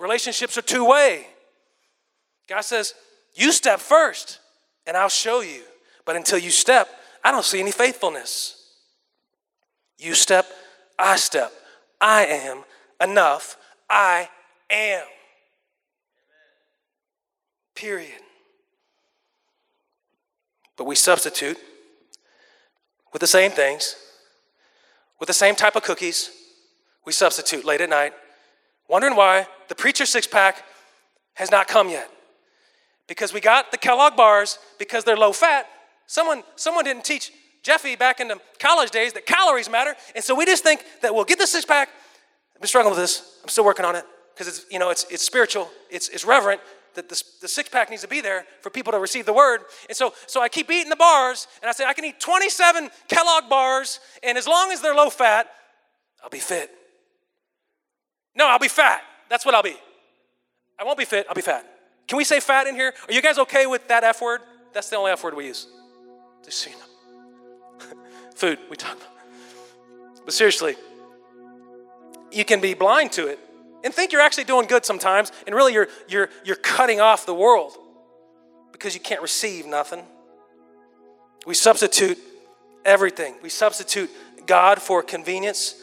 Relationships 0.00 0.58
are 0.58 0.62
two 0.62 0.84
way. 0.84 1.28
God 2.48 2.62
says, 2.62 2.94
"You 3.34 3.52
step 3.52 3.78
first, 3.78 4.40
and 4.86 4.96
I'll 4.96 5.08
show 5.08 5.40
you." 5.40 5.62
But 6.04 6.16
until 6.16 6.38
you 6.38 6.50
step, 6.50 6.88
I 7.22 7.30
don't 7.30 7.44
see 7.44 7.60
any 7.60 7.70
faithfulness. 7.70 8.56
You 9.98 10.14
step. 10.14 10.46
I 10.98 11.14
step. 11.14 11.52
I 12.00 12.26
am 12.26 12.64
enough. 13.00 13.56
I 13.88 14.28
am. 14.70 15.04
Period. 17.74 18.20
But 20.76 20.84
we 20.84 20.94
substitute 20.94 21.58
with 23.12 23.20
the 23.20 23.26
same 23.26 23.50
things, 23.50 23.96
with 25.18 25.26
the 25.26 25.34
same 25.34 25.54
type 25.54 25.76
of 25.76 25.82
cookies. 25.82 26.30
We 27.04 27.12
substitute 27.12 27.64
late 27.64 27.80
at 27.80 27.90
night, 27.90 28.12
wondering 28.88 29.16
why 29.16 29.46
the 29.68 29.74
preacher 29.74 30.06
six 30.06 30.26
pack 30.26 30.62
has 31.34 31.50
not 31.50 31.68
come 31.68 31.88
yet. 31.88 32.10
Because 33.06 33.32
we 33.32 33.40
got 33.40 33.72
the 33.72 33.78
Kellogg 33.78 34.16
bars 34.16 34.58
because 34.78 35.04
they're 35.04 35.16
low 35.16 35.32
fat. 35.32 35.66
Someone, 36.06 36.42
someone 36.56 36.84
didn't 36.84 37.04
teach 37.04 37.32
Jeffy 37.62 37.96
back 37.96 38.20
in 38.20 38.28
the 38.28 38.40
college 38.58 38.90
days 38.90 39.12
that 39.14 39.26
calories 39.26 39.68
matter. 39.68 39.94
And 40.14 40.22
so 40.22 40.34
we 40.34 40.44
just 40.44 40.62
think 40.62 40.84
that 41.02 41.14
we'll 41.14 41.24
get 41.24 41.38
the 41.38 41.46
six 41.46 41.64
pack. 41.64 41.88
I've 42.54 42.60
been 42.60 42.68
struggling 42.68 42.94
with 42.94 43.02
this. 43.02 43.38
I'm 43.42 43.48
still 43.48 43.64
working 43.64 43.84
on 43.84 43.96
it 43.96 44.04
because 44.40 44.56
it's, 44.56 44.72
you 44.72 44.78
know, 44.78 44.88
it's, 44.88 45.04
it's 45.10 45.22
spiritual, 45.22 45.70
it's, 45.90 46.08
it's 46.08 46.24
reverent, 46.24 46.62
that 46.94 47.10
the, 47.10 47.22
the 47.42 47.46
six 47.46 47.68
pack 47.68 47.90
needs 47.90 48.00
to 48.00 48.08
be 48.08 48.22
there 48.22 48.46
for 48.62 48.70
people 48.70 48.90
to 48.90 48.98
receive 48.98 49.26
the 49.26 49.34
word. 49.34 49.60
And 49.86 49.94
so, 49.94 50.14
so 50.26 50.40
I 50.40 50.48
keep 50.48 50.70
eating 50.70 50.88
the 50.88 50.96
bars, 50.96 51.46
and 51.60 51.68
I 51.68 51.72
say, 51.72 51.84
I 51.84 51.92
can 51.92 52.06
eat 52.06 52.20
27 52.20 52.88
Kellogg 53.06 53.50
bars, 53.50 54.00
and 54.22 54.38
as 54.38 54.48
long 54.48 54.72
as 54.72 54.80
they're 54.80 54.94
low 54.94 55.10
fat, 55.10 55.46
I'll 56.24 56.30
be 56.30 56.38
fit. 56.38 56.70
No, 58.34 58.48
I'll 58.48 58.58
be 58.58 58.68
fat. 58.68 59.02
That's 59.28 59.44
what 59.44 59.54
I'll 59.54 59.62
be. 59.62 59.76
I 60.78 60.84
won't 60.84 60.96
be 60.96 61.04
fit, 61.04 61.26
I'll 61.28 61.34
be 61.34 61.42
fat. 61.42 61.66
Can 62.08 62.16
we 62.16 62.24
say 62.24 62.40
fat 62.40 62.66
in 62.66 62.74
here? 62.74 62.94
Are 63.08 63.12
you 63.12 63.20
guys 63.20 63.36
okay 63.40 63.66
with 63.66 63.88
that 63.88 64.04
F 64.04 64.22
word? 64.22 64.40
That's 64.72 64.88
the 64.88 64.96
only 64.96 65.12
F 65.12 65.22
word 65.22 65.36
we 65.36 65.48
use. 65.48 65.66
Just 66.46 66.60
so 66.60 66.70
you 66.70 66.76
know. 66.76 67.98
Food, 68.36 68.58
we 68.70 68.76
talk 68.76 68.96
about. 68.96 69.08
But 70.24 70.32
seriously, 70.32 70.76
you 72.32 72.46
can 72.46 72.62
be 72.62 72.72
blind 72.72 73.12
to 73.12 73.26
it 73.26 73.38
and 73.82 73.94
think 73.94 74.12
you're 74.12 74.20
actually 74.20 74.44
doing 74.44 74.66
good 74.66 74.84
sometimes, 74.84 75.32
and 75.46 75.54
really 75.54 75.72
you're, 75.72 75.88
you're, 76.08 76.28
you're 76.44 76.56
cutting 76.56 77.00
off 77.00 77.26
the 77.26 77.34
world 77.34 77.76
because 78.72 78.94
you 78.94 79.00
can't 79.00 79.22
receive 79.22 79.66
nothing. 79.66 80.04
We 81.46 81.54
substitute 81.54 82.18
everything. 82.84 83.36
We 83.42 83.48
substitute 83.48 84.10
God 84.46 84.80
for 84.80 85.02
convenience. 85.02 85.74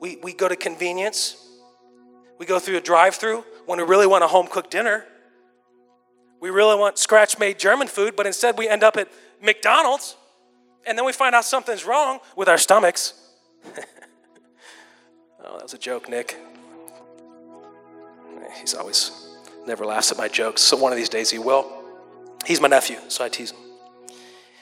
We, 0.00 0.16
we 0.22 0.32
go 0.32 0.48
to 0.48 0.56
convenience. 0.56 1.42
We 2.38 2.46
go 2.46 2.58
through 2.58 2.76
a 2.76 2.80
drive 2.80 3.14
through 3.14 3.44
when 3.66 3.78
we 3.78 3.84
really 3.84 4.06
want 4.06 4.22
a 4.24 4.28
home 4.28 4.46
cooked 4.46 4.70
dinner. 4.70 5.04
We 6.40 6.50
really 6.50 6.78
want 6.78 6.98
scratch 6.98 7.38
made 7.38 7.58
German 7.58 7.88
food, 7.88 8.14
but 8.14 8.26
instead 8.26 8.58
we 8.58 8.68
end 8.68 8.82
up 8.82 8.96
at 8.96 9.08
McDonald's 9.42 10.16
and 10.86 10.96
then 10.96 11.04
we 11.04 11.12
find 11.12 11.34
out 11.34 11.44
something's 11.44 11.84
wrong 11.84 12.20
with 12.36 12.48
our 12.48 12.58
stomachs. 12.58 13.14
oh, 13.66 15.54
that 15.54 15.62
was 15.62 15.74
a 15.74 15.78
joke, 15.78 16.08
Nick. 16.08 16.36
He's 18.54 18.74
always 18.74 19.10
never 19.66 19.84
laughs 19.84 20.12
at 20.12 20.18
my 20.18 20.28
jokes, 20.28 20.62
so 20.62 20.76
one 20.76 20.92
of 20.92 20.98
these 20.98 21.08
days 21.08 21.30
he 21.30 21.38
will. 21.38 21.70
He's 22.44 22.60
my 22.60 22.68
nephew, 22.68 22.98
so 23.08 23.24
I 23.24 23.28
tease 23.28 23.50
him. 23.50 23.58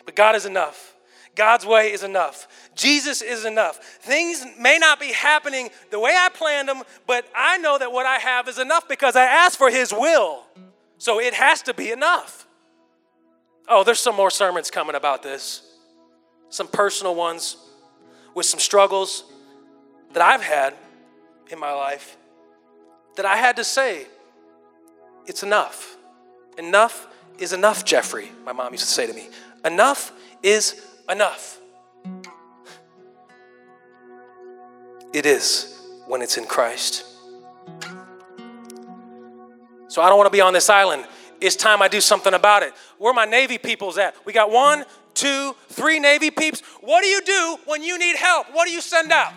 But 0.04 0.16
God 0.16 0.34
is 0.34 0.46
enough. 0.46 0.94
God's 1.34 1.66
way 1.66 1.92
is 1.92 2.02
enough. 2.02 2.46
Jesus 2.74 3.20
is 3.20 3.44
enough. 3.44 3.78
Things 4.00 4.44
may 4.58 4.78
not 4.78 5.00
be 5.00 5.12
happening 5.12 5.68
the 5.90 5.98
way 5.98 6.14
I 6.16 6.28
planned 6.28 6.68
them, 6.68 6.82
but 7.06 7.26
I 7.34 7.58
know 7.58 7.76
that 7.78 7.92
what 7.92 8.06
I 8.06 8.18
have 8.18 8.48
is 8.48 8.58
enough 8.58 8.88
because 8.88 9.16
I 9.16 9.24
asked 9.24 9.58
for 9.58 9.70
His 9.70 9.92
will. 9.92 10.44
So 10.98 11.20
it 11.20 11.34
has 11.34 11.60
to 11.62 11.74
be 11.74 11.90
enough. 11.90 12.46
Oh, 13.68 13.82
there's 13.82 14.00
some 14.00 14.14
more 14.14 14.30
sermons 14.30 14.70
coming 14.70 14.94
about 14.94 15.22
this, 15.22 15.62
some 16.50 16.68
personal 16.68 17.14
ones 17.14 17.56
with 18.34 18.46
some 18.46 18.60
struggles 18.60 19.24
that 20.12 20.22
I've 20.22 20.42
had 20.42 20.74
in 21.50 21.58
my 21.58 21.72
life 21.72 22.16
that 23.16 23.26
I 23.26 23.36
had 23.36 23.56
to 23.56 23.64
say, 23.64 24.06
it's 25.26 25.42
enough. 25.42 25.96
Enough 26.58 27.06
is 27.38 27.52
enough, 27.52 27.84
Jeffrey, 27.84 28.30
my 28.44 28.52
mom 28.52 28.72
used 28.72 28.84
to 28.84 28.90
say 28.90 29.06
to 29.06 29.12
me. 29.12 29.28
Enough 29.64 30.12
is 30.42 30.84
enough. 31.08 31.58
It 35.12 35.26
is 35.26 35.80
when 36.06 36.22
it's 36.22 36.36
in 36.36 36.44
Christ. 36.44 37.04
So 39.88 40.02
I 40.02 40.08
don't 40.08 40.18
want 40.18 40.26
to 40.26 40.36
be 40.36 40.40
on 40.40 40.52
this 40.52 40.68
island. 40.68 41.06
It's 41.40 41.56
time 41.56 41.82
I 41.82 41.88
do 41.88 42.00
something 42.00 42.34
about 42.34 42.62
it. 42.62 42.72
Where 42.98 43.14
my 43.14 43.24
Navy 43.24 43.58
peoples 43.58 43.96
at? 43.96 44.14
We 44.24 44.32
got 44.32 44.50
one, 44.50 44.84
two, 45.14 45.54
three 45.68 46.00
Navy 46.00 46.30
peeps. 46.30 46.62
What 46.80 47.02
do 47.02 47.06
you 47.06 47.22
do 47.22 47.58
when 47.66 47.82
you 47.82 47.98
need 47.98 48.16
help? 48.16 48.48
What 48.52 48.66
do 48.66 48.72
you 48.72 48.80
send 48.80 49.12
out? 49.12 49.32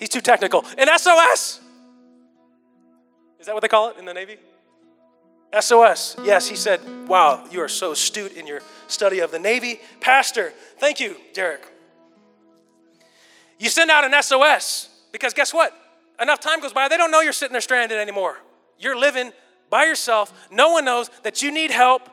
He's 0.00 0.08
too 0.08 0.22
technical. 0.22 0.64
An 0.78 0.88
SOS. 0.98 1.60
Is 3.38 3.46
that 3.46 3.54
what 3.54 3.60
they 3.60 3.68
call 3.68 3.90
it 3.90 3.98
in 3.98 4.06
the 4.06 4.14
Navy? 4.14 4.38
SOS. 5.58 6.16
Yes, 6.24 6.48
he 6.48 6.56
said, 6.56 6.80
Wow, 7.06 7.46
you 7.50 7.60
are 7.60 7.68
so 7.68 7.92
astute 7.92 8.32
in 8.32 8.46
your 8.46 8.62
study 8.88 9.20
of 9.20 9.30
the 9.30 9.38
Navy. 9.38 9.80
Pastor, 10.00 10.52
thank 10.78 11.00
you, 11.00 11.16
Derek. 11.34 11.66
You 13.58 13.68
send 13.68 13.90
out 13.90 14.04
an 14.04 14.22
SOS 14.22 14.88
because 15.12 15.34
guess 15.34 15.52
what? 15.52 15.76
Enough 16.20 16.40
time 16.40 16.60
goes 16.60 16.72
by, 16.72 16.88
they 16.88 16.96
don't 16.96 17.10
know 17.10 17.20
you're 17.20 17.32
sitting 17.32 17.52
there 17.52 17.60
stranded 17.60 17.98
anymore. 17.98 18.38
You're 18.78 18.98
living 18.98 19.32
by 19.68 19.84
yourself. 19.84 20.32
No 20.50 20.72
one 20.72 20.86
knows 20.86 21.10
that 21.24 21.42
you 21.42 21.50
need 21.50 21.70
help. 21.70 22.08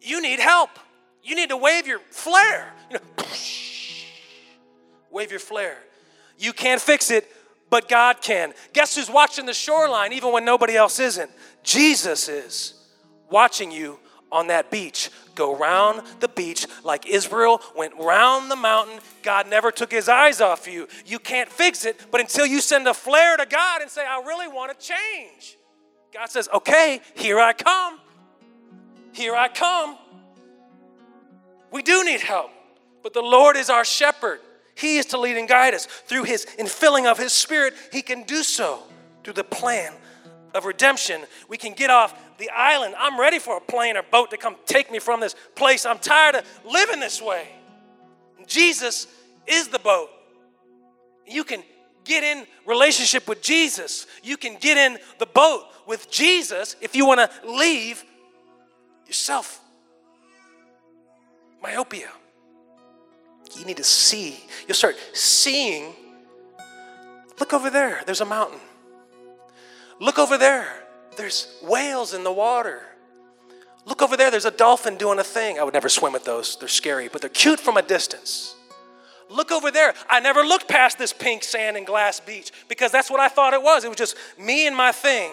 You 0.00 0.22
need 0.22 0.38
help. 0.38 0.70
You 1.24 1.34
need 1.34 1.48
to 1.48 1.56
wave 1.56 1.86
your 1.88 1.98
flare. 2.10 2.72
You 2.90 2.98
know, 2.98 3.24
wave 5.10 5.30
your 5.32 5.40
flare. 5.40 5.78
You 6.38 6.52
can't 6.52 6.80
fix 6.80 7.10
it, 7.10 7.30
but 7.70 7.88
God 7.88 8.22
can. 8.22 8.54
Guess 8.72 8.96
who's 8.96 9.10
watching 9.10 9.46
the 9.46 9.52
shoreline 9.52 10.12
even 10.12 10.32
when 10.32 10.44
nobody 10.44 10.76
else 10.76 10.98
isn't? 11.00 11.30
Jesus 11.62 12.28
is 12.28 12.74
watching 13.30 13.70
you 13.70 13.98
on 14.30 14.46
that 14.48 14.70
beach. 14.70 15.10
Go 15.34 15.56
round 15.56 16.02
the 16.20 16.28
beach 16.28 16.66
like 16.82 17.06
Israel 17.06 17.60
went 17.76 17.94
round 17.98 18.50
the 18.50 18.56
mountain. 18.56 18.98
God 19.22 19.48
never 19.48 19.70
took 19.70 19.90
his 19.90 20.08
eyes 20.08 20.40
off 20.40 20.66
you. 20.66 20.88
You 21.06 21.18
can't 21.18 21.48
fix 21.48 21.84
it, 21.84 22.00
but 22.10 22.20
until 22.20 22.46
you 22.46 22.60
send 22.60 22.86
a 22.88 22.94
flare 22.94 23.36
to 23.36 23.46
God 23.46 23.82
and 23.82 23.90
say, 23.90 24.04
I 24.04 24.20
really 24.22 24.48
want 24.48 24.78
to 24.78 24.86
change, 24.86 25.56
God 26.12 26.28
says, 26.28 26.48
Okay, 26.52 27.00
here 27.14 27.38
I 27.38 27.52
come. 27.52 28.00
Here 29.12 29.34
I 29.34 29.48
come. 29.48 29.96
We 31.70 31.82
do 31.82 32.04
need 32.04 32.20
help, 32.20 32.50
but 33.02 33.12
the 33.12 33.22
Lord 33.22 33.56
is 33.56 33.68
our 33.68 33.84
shepherd. 33.84 34.40
He 34.78 34.98
is 34.98 35.06
to 35.06 35.18
lead 35.18 35.36
and 35.36 35.48
guide 35.48 35.74
us. 35.74 35.86
Through 35.86 36.22
his 36.24 36.46
infilling 36.56 37.10
of 37.10 37.18
his 37.18 37.32
spirit, 37.32 37.74
he 37.90 38.00
can 38.00 38.22
do 38.22 38.44
so 38.44 38.84
through 39.24 39.32
the 39.32 39.42
plan 39.42 39.92
of 40.54 40.66
redemption. 40.66 41.22
We 41.48 41.56
can 41.56 41.72
get 41.72 41.90
off 41.90 42.16
the 42.38 42.48
island. 42.50 42.94
I'm 42.96 43.18
ready 43.18 43.40
for 43.40 43.56
a 43.56 43.60
plane 43.60 43.96
or 43.96 44.04
boat 44.04 44.30
to 44.30 44.36
come 44.36 44.54
take 44.66 44.92
me 44.92 45.00
from 45.00 45.18
this 45.18 45.34
place. 45.56 45.84
I'm 45.84 45.98
tired 45.98 46.36
of 46.36 46.44
living 46.64 47.00
this 47.00 47.20
way. 47.20 47.48
Jesus 48.46 49.08
is 49.48 49.66
the 49.66 49.80
boat. 49.80 50.10
You 51.26 51.42
can 51.42 51.64
get 52.04 52.22
in 52.22 52.46
relationship 52.64 53.26
with 53.28 53.42
Jesus. 53.42 54.06
You 54.22 54.36
can 54.36 54.58
get 54.60 54.78
in 54.78 54.98
the 55.18 55.26
boat 55.26 55.64
with 55.88 56.08
Jesus 56.08 56.76
if 56.80 56.94
you 56.94 57.04
want 57.04 57.18
to 57.18 57.50
leave 57.50 58.04
yourself. 59.08 59.60
Myopia. 61.60 62.10
You 63.56 63.64
need 63.64 63.76
to 63.78 63.84
see. 63.84 64.40
You'll 64.66 64.74
start 64.74 64.96
seeing. 65.12 65.94
Look 67.38 67.52
over 67.52 67.70
there, 67.70 68.02
there's 68.06 68.20
a 68.20 68.26
mountain. 68.26 68.58
Look 70.00 70.18
over 70.18 70.38
there, 70.38 70.66
there's 71.16 71.58
whales 71.62 72.14
in 72.14 72.24
the 72.24 72.32
water. 72.32 72.82
Look 73.84 74.02
over 74.02 74.16
there, 74.16 74.30
there's 74.30 74.44
a 74.44 74.50
dolphin 74.50 74.96
doing 74.96 75.18
a 75.18 75.24
thing. 75.24 75.58
I 75.58 75.62
would 75.62 75.74
never 75.74 75.88
swim 75.88 76.12
with 76.12 76.24
those, 76.24 76.56
they're 76.56 76.68
scary, 76.68 77.08
but 77.08 77.20
they're 77.20 77.30
cute 77.30 77.60
from 77.60 77.76
a 77.76 77.82
distance. 77.82 78.54
Look 79.30 79.52
over 79.52 79.70
there. 79.70 79.94
I 80.08 80.20
never 80.20 80.40
looked 80.42 80.68
past 80.68 80.98
this 80.98 81.12
pink 81.12 81.44
sand 81.44 81.76
and 81.76 81.86
glass 81.86 82.18
beach 82.18 82.50
because 82.66 82.90
that's 82.90 83.10
what 83.10 83.20
I 83.20 83.28
thought 83.28 83.52
it 83.52 83.62
was. 83.62 83.84
It 83.84 83.88
was 83.88 83.98
just 83.98 84.16
me 84.38 84.66
and 84.66 84.74
my 84.74 84.90
thing. 84.92 85.30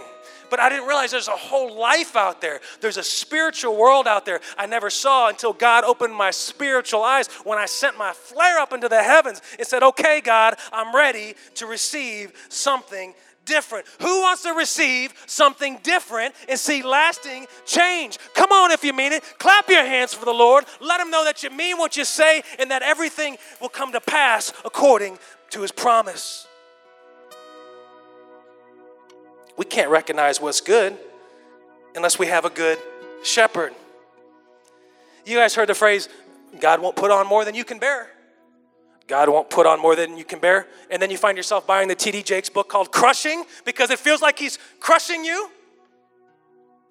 But 0.49 0.59
I 0.59 0.69
didn't 0.69 0.87
realize 0.87 1.11
there's 1.11 1.27
a 1.27 1.31
whole 1.31 1.77
life 1.79 2.15
out 2.15 2.41
there. 2.41 2.61
There's 2.81 2.97
a 2.97 3.03
spiritual 3.03 3.77
world 3.77 4.07
out 4.07 4.25
there 4.25 4.41
I 4.57 4.65
never 4.65 4.89
saw 4.89 5.29
until 5.29 5.53
God 5.53 5.83
opened 5.83 6.15
my 6.15 6.31
spiritual 6.31 7.03
eyes 7.03 7.27
when 7.43 7.57
I 7.57 7.65
sent 7.65 7.97
my 7.97 8.13
flare 8.13 8.59
up 8.59 8.73
into 8.73 8.89
the 8.89 9.01
heavens 9.01 9.41
and 9.57 9.67
said, 9.67 9.83
Okay, 9.83 10.21
God, 10.21 10.55
I'm 10.71 10.95
ready 10.95 11.35
to 11.55 11.65
receive 11.65 12.33
something 12.49 13.13
different. 13.45 13.85
Who 14.01 14.21
wants 14.21 14.43
to 14.43 14.53
receive 14.53 15.13
something 15.27 15.79
different 15.83 16.35
and 16.49 16.59
see 16.59 16.81
lasting 16.81 17.45
change? 17.65 18.17
Come 18.33 18.51
on, 18.51 18.71
if 18.71 18.83
you 18.83 18.93
mean 18.93 19.13
it. 19.13 19.23
Clap 19.37 19.69
your 19.69 19.85
hands 19.85 20.13
for 20.13 20.25
the 20.25 20.33
Lord. 20.33 20.65
Let 20.81 20.99
Him 20.99 21.11
know 21.11 21.23
that 21.23 21.43
you 21.43 21.49
mean 21.51 21.77
what 21.77 21.95
you 21.95 22.05
say 22.05 22.43
and 22.59 22.71
that 22.71 22.81
everything 22.81 23.37
will 23.61 23.69
come 23.69 23.91
to 23.93 24.01
pass 24.01 24.51
according 24.65 25.19
to 25.51 25.61
His 25.61 25.71
promise. 25.71 26.47
We 29.57 29.65
can't 29.65 29.89
recognize 29.89 30.41
what's 30.41 30.61
good 30.61 30.97
unless 31.95 32.19
we 32.19 32.27
have 32.27 32.45
a 32.45 32.49
good 32.49 32.77
shepherd. 33.23 33.73
You 35.25 35.37
guys 35.37 35.55
heard 35.55 35.69
the 35.69 35.75
phrase, 35.75 36.09
God 36.59 36.81
won't 36.81 36.95
put 36.95 37.11
on 37.11 37.27
more 37.27 37.45
than 37.45 37.55
you 37.55 37.63
can 37.63 37.79
bear. 37.79 38.09
God 39.07 39.29
won't 39.29 39.49
put 39.49 39.65
on 39.65 39.79
more 39.79 39.95
than 39.95 40.17
you 40.17 40.25
can 40.25 40.39
bear. 40.39 40.67
And 40.89 41.01
then 41.01 41.11
you 41.11 41.17
find 41.17 41.37
yourself 41.37 41.67
buying 41.67 41.87
the 41.87 41.95
T.D. 41.95 42.23
Jakes 42.23 42.49
book 42.49 42.69
called 42.69 42.91
Crushing 42.91 43.45
because 43.63 43.91
it 43.91 43.99
feels 43.99 44.21
like 44.21 44.39
he's 44.39 44.57
crushing 44.79 45.23
you. 45.23 45.49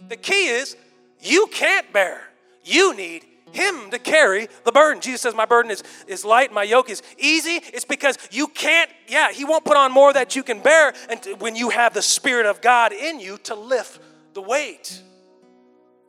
The 0.08 0.16
key 0.16 0.48
is 0.48 0.76
you 1.20 1.46
can't 1.48 1.92
bear, 1.92 2.28
you 2.64 2.94
need 2.94 3.24
him 3.52 3.90
to 3.90 3.98
carry 3.98 4.48
the 4.64 4.72
burden. 4.72 5.00
Jesus 5.00 5.20
says, 5.20 5.34
My 5.34 5.46
burden 5.46 5.70
is, 5.70 5.82
is 6.06 6.24
light, 6.24 6.52
my 6.52 6.62
yoke 6.62 6.90
is 6.90 7.02
easy. 7.18 7.60
It's 7.72 7.84
because 7.84 8.18
you 8.30 8.48
can't, 8.48 8.90
yeah, 9.06 9.32
he 9.32 9.44
won't 9.44 9.64
put 9.64 9.76
on 9.76 9.92
more 9.92 10.12
that 10.12 10.34
you 10.34 10.42
can 10.42 10.60
bear 10.60 10.92
and 11.08 11.40
when 11.40 11.54
you 11.54 11.70
have 11.70 11.94
the 11.94 12.02
Spirit 12.02 12.46
of 12.46 12.60
God 12.60 12.92
in 12.92 13.20
you 13.20 13.38
to 13.44 13.54
lift 13.54 14.00
the 14.34 14.42
weight. 14.42 15.00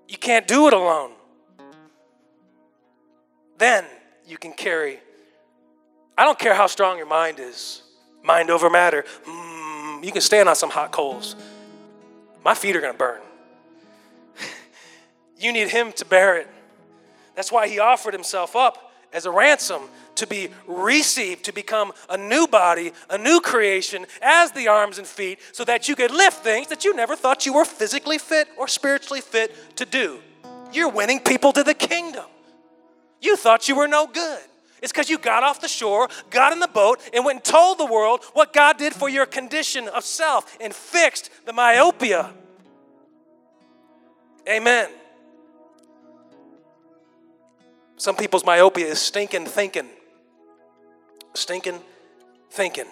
You 0.08 0.18
can't 0.18 0.48
do 0.48 0.68
it 0.68 0.74
alone. 0.74 1.12
Then 3.58 3.86
you 4.28 4.38
can 4.38 4.54
carry. 4.54 5.00
I 6.18 6.24
don't 6.24 6.40
care 6.40 6.54
how 6.54 6.68
strong 6.68 6.98
your 6.98 7.08
mind 7.08 7.40
is, 7.40 7.82
mind 8.24 8.50
over 8.50 8.70
matter. 8.70 9.06
Mm, 9.26 10.04
you 10.04 10.12
can 10.12 10.22
stand 10.22 10.50
on 10.50 10.56
some 10.56 10.70
hot 10.70 10.92
coals. 10.92 11.36
My 12.44 12.54
feet 12.54 12.76
are 12.76 12.82
going 12.82 12.94
to 12.94 12.98
burn. 12.98 13.22
you 15.38 15.52
need 15.52 15.70
Him 15.70 15.92
to 15.94 16.06
bear 16.06 16.38
it. 16.38 16.48
That's 17.36 17.52
why 17.52 17.68
He 17.68 17.80
offered 17.80 18.14
Himself 18.14 18.56
up 18.56 18.92
as 19.14 19.26
a 19.26 19.32
ransom 19.32 19.82
to 20.16 20.28
be 20.28 20.50
received, 20.68 21.46
to 21.46 21.54
become 21.54 21.92
a 22.10 22.18
new 22.18 22.48
body, 22.48 22.92
a 23.10 23.18
new 23.18 23.40
creation 23.40 24.06
as 24.22 24.52
the 24.52 24.68
arms 24.68 24.98
and 24.98 25.08
feet, 25.08 25.40
so 25.52 25.64
that 25.64 25.88
you 25.88 25.96
could 25.96 26.12
lift 26.12 26.44
things 26.44 26.68
that 26.68 26.84
you 26.84 26.94
never 26.94 27.16
thought 27.16 27.46
you 27.46 27.54
were 27.54 27.66
physically 27.66 28.18
fit 28.18 28.48
or 28.58 28.68
spiritually 28.68 29.22
fit 29.22 29.78
to 29.78 29.86
do. 29.86 30.20
You're 30.72 30.90
winning 30.90 31.20
people 31.20 31.54
to 31.54 31.64
the 31.64 31.74
kingdom. 31.74 32.26
You 33.22 33.38
thought 33.38 33.70
you 33.70 33.76
were 33.76 33.88
no 33.88 34.08
good. 34.08 34.42
It's 34.82 34.92
because 34.92 35.10
you 35.10 35.18
got 35.18 35.44
off 35.44 35.62
the 35.62 35.68
shore, 35.68 36.10
got 36.30 36.52
in 36.52 36.60
the 36.60 36.68
boat, 36.68 37.00
and 37.14 37.26
went 37.26 37.38
and 37.38 37.44
told 37.44 37.78
the 37.78 37.86
world 37.86 38.24
what 38.34 38.54
God 38.54 38.78
did 38.78 38.94
for 38.94 39.10
your 39.10 39.26
condition 39.26 39.88
of 39.88 40.04
self 40.04 40.58
and 40.60 40.74
fixed 40.74 41.30
the 41.46 41.54
myopia. 41.54 42.34
Amen. 44.48 44.90
Some 47.98 48.16
people's 48.16 48.46
myopia 48.46 48.88
is 48.88 49.00
stinking 49.00 49.46
thinking. 49.46 49.88
Stinking 51.34 51.80
thinking. 52.52 52.86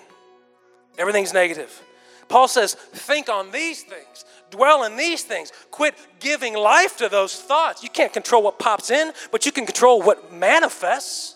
Everything's 0.98 1.34
negative. 1.34 1.82
Paul 2.30 2.48
says, 2.48 2.74
think 2.74 3.30
on 3.30 3.52
these 3.52 3.84
things, 3.84 4.26
dwell 4.50 4.84
in 4.84 4.96
these 4.96 5.24
things. 5.24 5.52
Quit 5.72 5.96
giving 6.20 6.56
life 6.56 6.98
to 6.98 7.10
those 7.10 7.39
thoughts. 7.39 7.84
You 7.84 7.89
can't 7.89 8.13
control 8.13 8.44
what 8.44 8.60
pops 8.60 8.92
in, 8.92 9.12
but 9.32 9.46
you 9.46 9.52
can 9.52 9.66
control 9.66 10.02
what 10.02 10.32
manifests. 10.32 11.36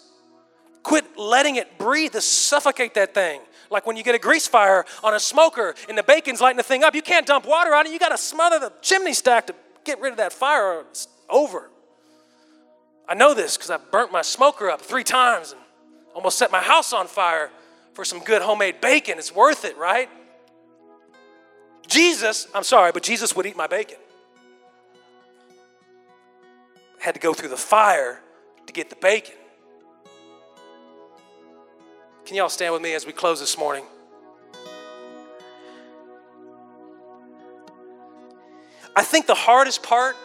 Quit 0.84 1.18
letting 1.18 1.58
it 1.58 1.78
breathe 1.78 2.14
to 2.14 2.22
suffocate 2.22 2.94
that 2.94 3.14
thing. 3.14 3.42
Like 3.70 3.86
when 3.86 3.98
you 3.98 4.04
get 4.04 4.16
a 4.16 4.20
grease 4.20 4.48
fire 4.48 4.86
on 5.04 5.14
a 5.14 5.20
smoker 5.20 5.76
and 5.90 5.98
the 5.98 6.04
bacon's 6.04 6.40
lighting 6.40 6.58
the 6.58 6.64
thing 6.64 6.84
up, 6.84 6.96
you 6.96 7.02
can't 7.02 7.26
dump 7.26 7.46
water 7.46 7.76
on 7.76 7.86
it. 7.86 7.92
You 7.92 8.00
got 8.00 8.10
to 8.10 8.18
smother 8.18 8.60
the 8.60 8.72
chimney 8.82 9.14
stack 9.14 9.48
to 9.48 9.56
get 9.84 10.00
rid 10.00 10.12
of 10.12 10.18
that 10.18 10.32
fire 10.32 10.82
it's 10.90 11.08
over. 11.30 11.70
I 13.08 13.14
know 13.14 13.34
this 13.34 13.56
because 13.56 13.70
I 13.70 13.78
burnt 13.78 14.12
my 14.12 14.22
smoker 14.22 14.70
up 14.70 14.82
three 14.82 15.04
times 15.04 15.54
and 15.54 15.62
almost 16.14 16.38
set 16.38 16.52
my 16.52 16.62
house 16.62 16.92
on 16.94 17.08
fire 17.08 17.50
for 17.94 18.04
some 18.04 18.20
good 18.20 18.42
homemade 18.42 18.82
bacon. 18.82 19.18
It's 19.18 19.34
worth 19.34 19.64
it, 19.64 19.78
right? 19.78 20.10
Jesus, 21.88 22.48
I'm 22.54 22.64
sorry, 22.64 22.92
but 22.92 23.04
Jesus 23.04 23.36
would 23.36 23.46
eat 23.46 23.56
my 23.56 23.68
bacon. 23.68 23.98
Had 27.00 27.14
to 27.14 27.22
go 27.22 27.34
through 27.34 27.50
the 27.50 27.58
fire 27.58 28.20
to 28.66 28.74
get 28.74 28.90
the 28.90 28.98
bacon. 28.98 29.36
Can 32.26 32.36
y'all 32.36 32.50
stand 32.50 32.74
with 32.74 32.82
me 32.82 32.94
as 32.94 33.06
we 33.06 33.14
close 33.14 33.40
this 33.40 33.58
morning? 33.58 33.86
I 38.94 39.04
think 39.04 39.28
the 39.28 39.36
hardest 39.36 39.82
part 39.82 40.18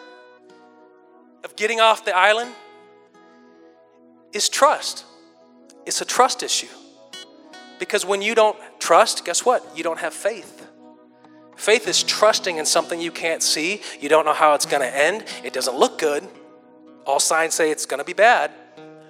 of 1.44 1.54
getting 1.54 1.78
off 1.78 2.04
the 2.04 2.16
island 2.16 2.52
is 4.32 4.48
trust. 4.48 5.04
It's 5.86 6.00
a 6.00 6.04
trust 6.04 6.42
issue. 6.42 6.68
Because 7.78 8.06
when 8.06 8.22
you 8.22 8.34
don't 8.34 8.56
trust, 8.78 9.24
guess 9.24 9.44
what? 9.44 9.64
You 9.76 9.82
don't 9.82 9.98
have 10.00 10.14
faith. 10.14 10.68
Faith 11.56 11.86
is 11.88 12.02
trusting 12.02 12.56
in 12.56 12.66
something 12.66 13.00
you 13.00 13.10
can't 13.10 13.42
see. 13.42 13.82
You 14.00 14.08
don't 14.08 14.24
know 14.24 14.32
how 14.32 14.54
it's 14.54 14.66
going 14.66 14.82
to 14.82 14.96
end. 14.96 15.24
It 15.44 15.52
doesn't 15.52 15.76
look 15.76 15.98
good. 15.98 16.26
All 17.04 17.20
signs 17.20 17.54
say 17.54 17.70
it's 17.70 17.86
going 17.86 17.98
to 17.98 18.04
be 18.04 18.12
bad. 18.12 18.50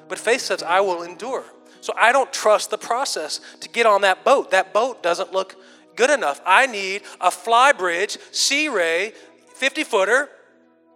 But 0.08 0.18
faith 0.18 0.40
says, 0.40 0.62
I 0.62 0.80
will 0.80 1.02
endure. 1.02 1.44
So 1.80 1.92
I 1.96 2.12
don't 2.12 2.32
trust 2.32 2.70
the 2.70 2.78
process 2.78 3.40
to 3.60 3.68
get 3.68 3.86
on 3.86 4.02
that 4.02 4.24
boat. 4.24 4.50
That 4.50 4.72
boat 4.72 5.02
doesn't 5.02 5.32
look 5.32 5.56
good 5.96 6.10
enough. 6.10 6.40
I 6.46 6.66
need 6.66 7.02
a 7.20 7.30
fly 7.30 7.72
bridge, 7.72 8.18
Sea 8.30 8.68
Ray, 8.68 9.12
50 9.54 9.84
footer 9.84 10.28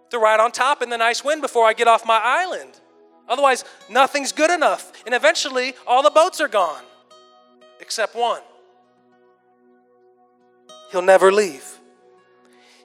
to 0.09 0.19
ride 0.19 0.39
on 0.39 0.51
top 0.51 0.81
in 0.81 0.89
the 0.89 0.97
nice 0.97 1.23
wind 1.23 1.41
before 1.41 1.65
I 1.65 1.73
get 1.73 1.87
off 1.87 2.05
my 2.05 2.19
island. 2.23 2.79
Otherwise, 3.27 3.65
nothing's 3.89 4.31
good 4.31 4.51
enough. 4.51 4.91
And 5.05 5.13
eventually, 5.13 5.73
all 5.85 6.03
the 6.03 6.09
boats 6.09 6.39
are 6.39 6.47
gone 6.47 6.83
except 7.79 8.15
one. 8.15 8.41
He'll 10.91 11.01
never 11.01 11.31
leave. 11.31 11.79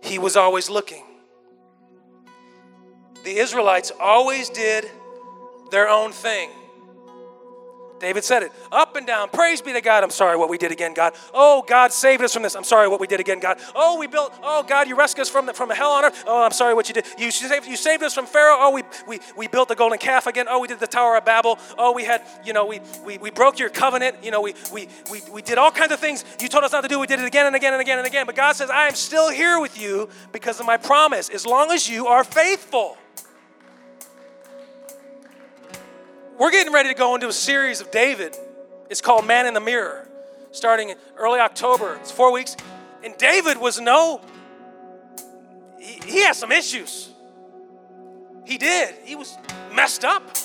He 0.02 0.18
was 0.18 0.36
always 0.36 0.68
looking. 0.68 1.04
The 3.24 3.36
Israelites 3.36 3.92
always 4.00 4.48
did 4.50 4.90
their 5.70 5.88
own 5.88 6.10
thing. 6.12 6.50
David 8.02 8.24
said 8.24 8.42
it 8.42 8.52
up 8.72 8.96
and 8.96 9.06
down. 9.06 9.28
Praise 9.28 9.62
be 9.62 9.72
to 9.72 9.80
God. 9.80 10.02
I'm 10.02 10.10
sorry 10.10 10.36
what 10.36 10.50
we 10.50 10.58
did 10.58 10.72
again, 10.72 10.92
God. 10.92 11.14
Oh, 11.32 11.64
God 11.66 11.92
saved 11.92 12.20
us 12.22 12.34
from 12.34 12.42
this. 12.42 12.56
I'm 12.56 12.64
sorry 12.64 12.88
what 12.88 12.98
we 12.98 13.06
did 13.06 13.20
again, 13.20 13.38
God. 13.38 13.58
Oh, 13.76 13.96
we 13.96 14.08
built, 14.08 14.34
oh, 14.42 14.64
God, 14.64 14.88
you 14.88 14.96
rescued 14.96 15.22
us 15.22 15.30
from, 15.30 15.46
the, 15.46 15.54
from 15.54 15.70
hell 15.70 15.92
on 15.92 16.04
earth. 16.04 16.24
Oh, 16.26 16.42
I'm 16.42 16.50
sorry 16.50 16.74
what 16.74 16.88
you 16.88 16.94
did. 16.94 17.06
You 17.16 17.30
saved, 17.30 17.64
you 17.64 17.76
saved 17.76 18.02
us 18.02 18.12
from 18.12 18.26
Pharaoh. 18.26 18.56
Oh, 18.58 18.72
we, 18.72 18.82
we, 19.06 19.20
we 19.36 19.46
built 19.46 19.68
the 19.68 19.76
golden 19.76 19.98
calf 19.98 20.26
again. 20.26 20.46
Oh, 20.48 20.58
we 20.58 20.66
did 20.66 20.80
the 20.80 20.86
Tower 20.88 21.16
of 21.16 21.24
Babel. 21.24 21.60
Oh, 21.78 21.92
we 21.92 22.02
had, 22.02 22.22
you 22.44 22.52
know, 22.52 22.66
we, 22.66 22.80
we, 23.04 23.18
we 23.18 23.30
broke 23.30 23.60
your 23.60 23.68
covenant. 23.68 24.16
You 24.24 24.32
know, 24.32 24.40
we, 24.40 24.54
we, 24.72 24.88
we, 25.10 25.20
we 25.32 25.40
did 25.40 25.56
all 25.56 25.70
kinds 25.70 25.92
of 25.92 26.00
things 26.00 26.24
you 26.40 26.48
told 26.48 26.64
us 26.64 26.72
not 26.72 26.80
to 26.80 26.88
do. 26.88 26.98
We 26.98 27.06
did 27.06 27.20
it 27.20 27.24
again 27.24 27.46
and 27.46 27.54
again 27.54 27.72
and 27.72 27.80
again 27.80 27.98
and 27.98 28.06
again. 28.06 28.26
But 28.26 28.34
God 28.34 28.56
says, 28.56 28.68
I 28.68 28.88
am 28.88 28.96
still 28.96 29.30
here 29.30 29.60
with 29.60 29.80
you 29.80 30.08
because 30.32 30.58
of 30.58 30.66
my 30.66 30.76
promise, 30.76 31.28
as 31.28 31.46
long 31.46 31.70
as 31.70 31.88
you 31.88 32.08
are 32.08 32.24
faithful. 32.24 32.98
We're 36.42 36.50
getting 36.50 36.72
ready 36.72 36.88
to 36.88 36.94
go 36.96 37.14
into 37.14 37.28
a 37.28 37.32
series 37.32 37.80
of 37.80 37.92
David. 37.92 38.36
It's 38.90 39.00
called 39.00 39.24
Man 39.24 39.46
in 39.46 39.54
the 39.54 39.60
Mirror, 39.60 40.08
starting 40.50 40.88
in 40.88 40.96
early 41.16 41.38
October. 41.38 41.96
It's 42.00 42.10
four 42.10 42.32
weeks. 42.32 42.56
And 43.04 43.16
David 43.16 43.58
was 43.58 43.78
no, 43.78 44.20
he, 45.78 46.00
he 46.04 46.22
has 46.24 46.36
some 46.36 46.50
issues. 46.50 47.10
He 48.44 48.58
did. 48.58 48.92
He 49.04 49.14
was 49.14 49.38
messed 49.72 50.04
up. 50.04 50.36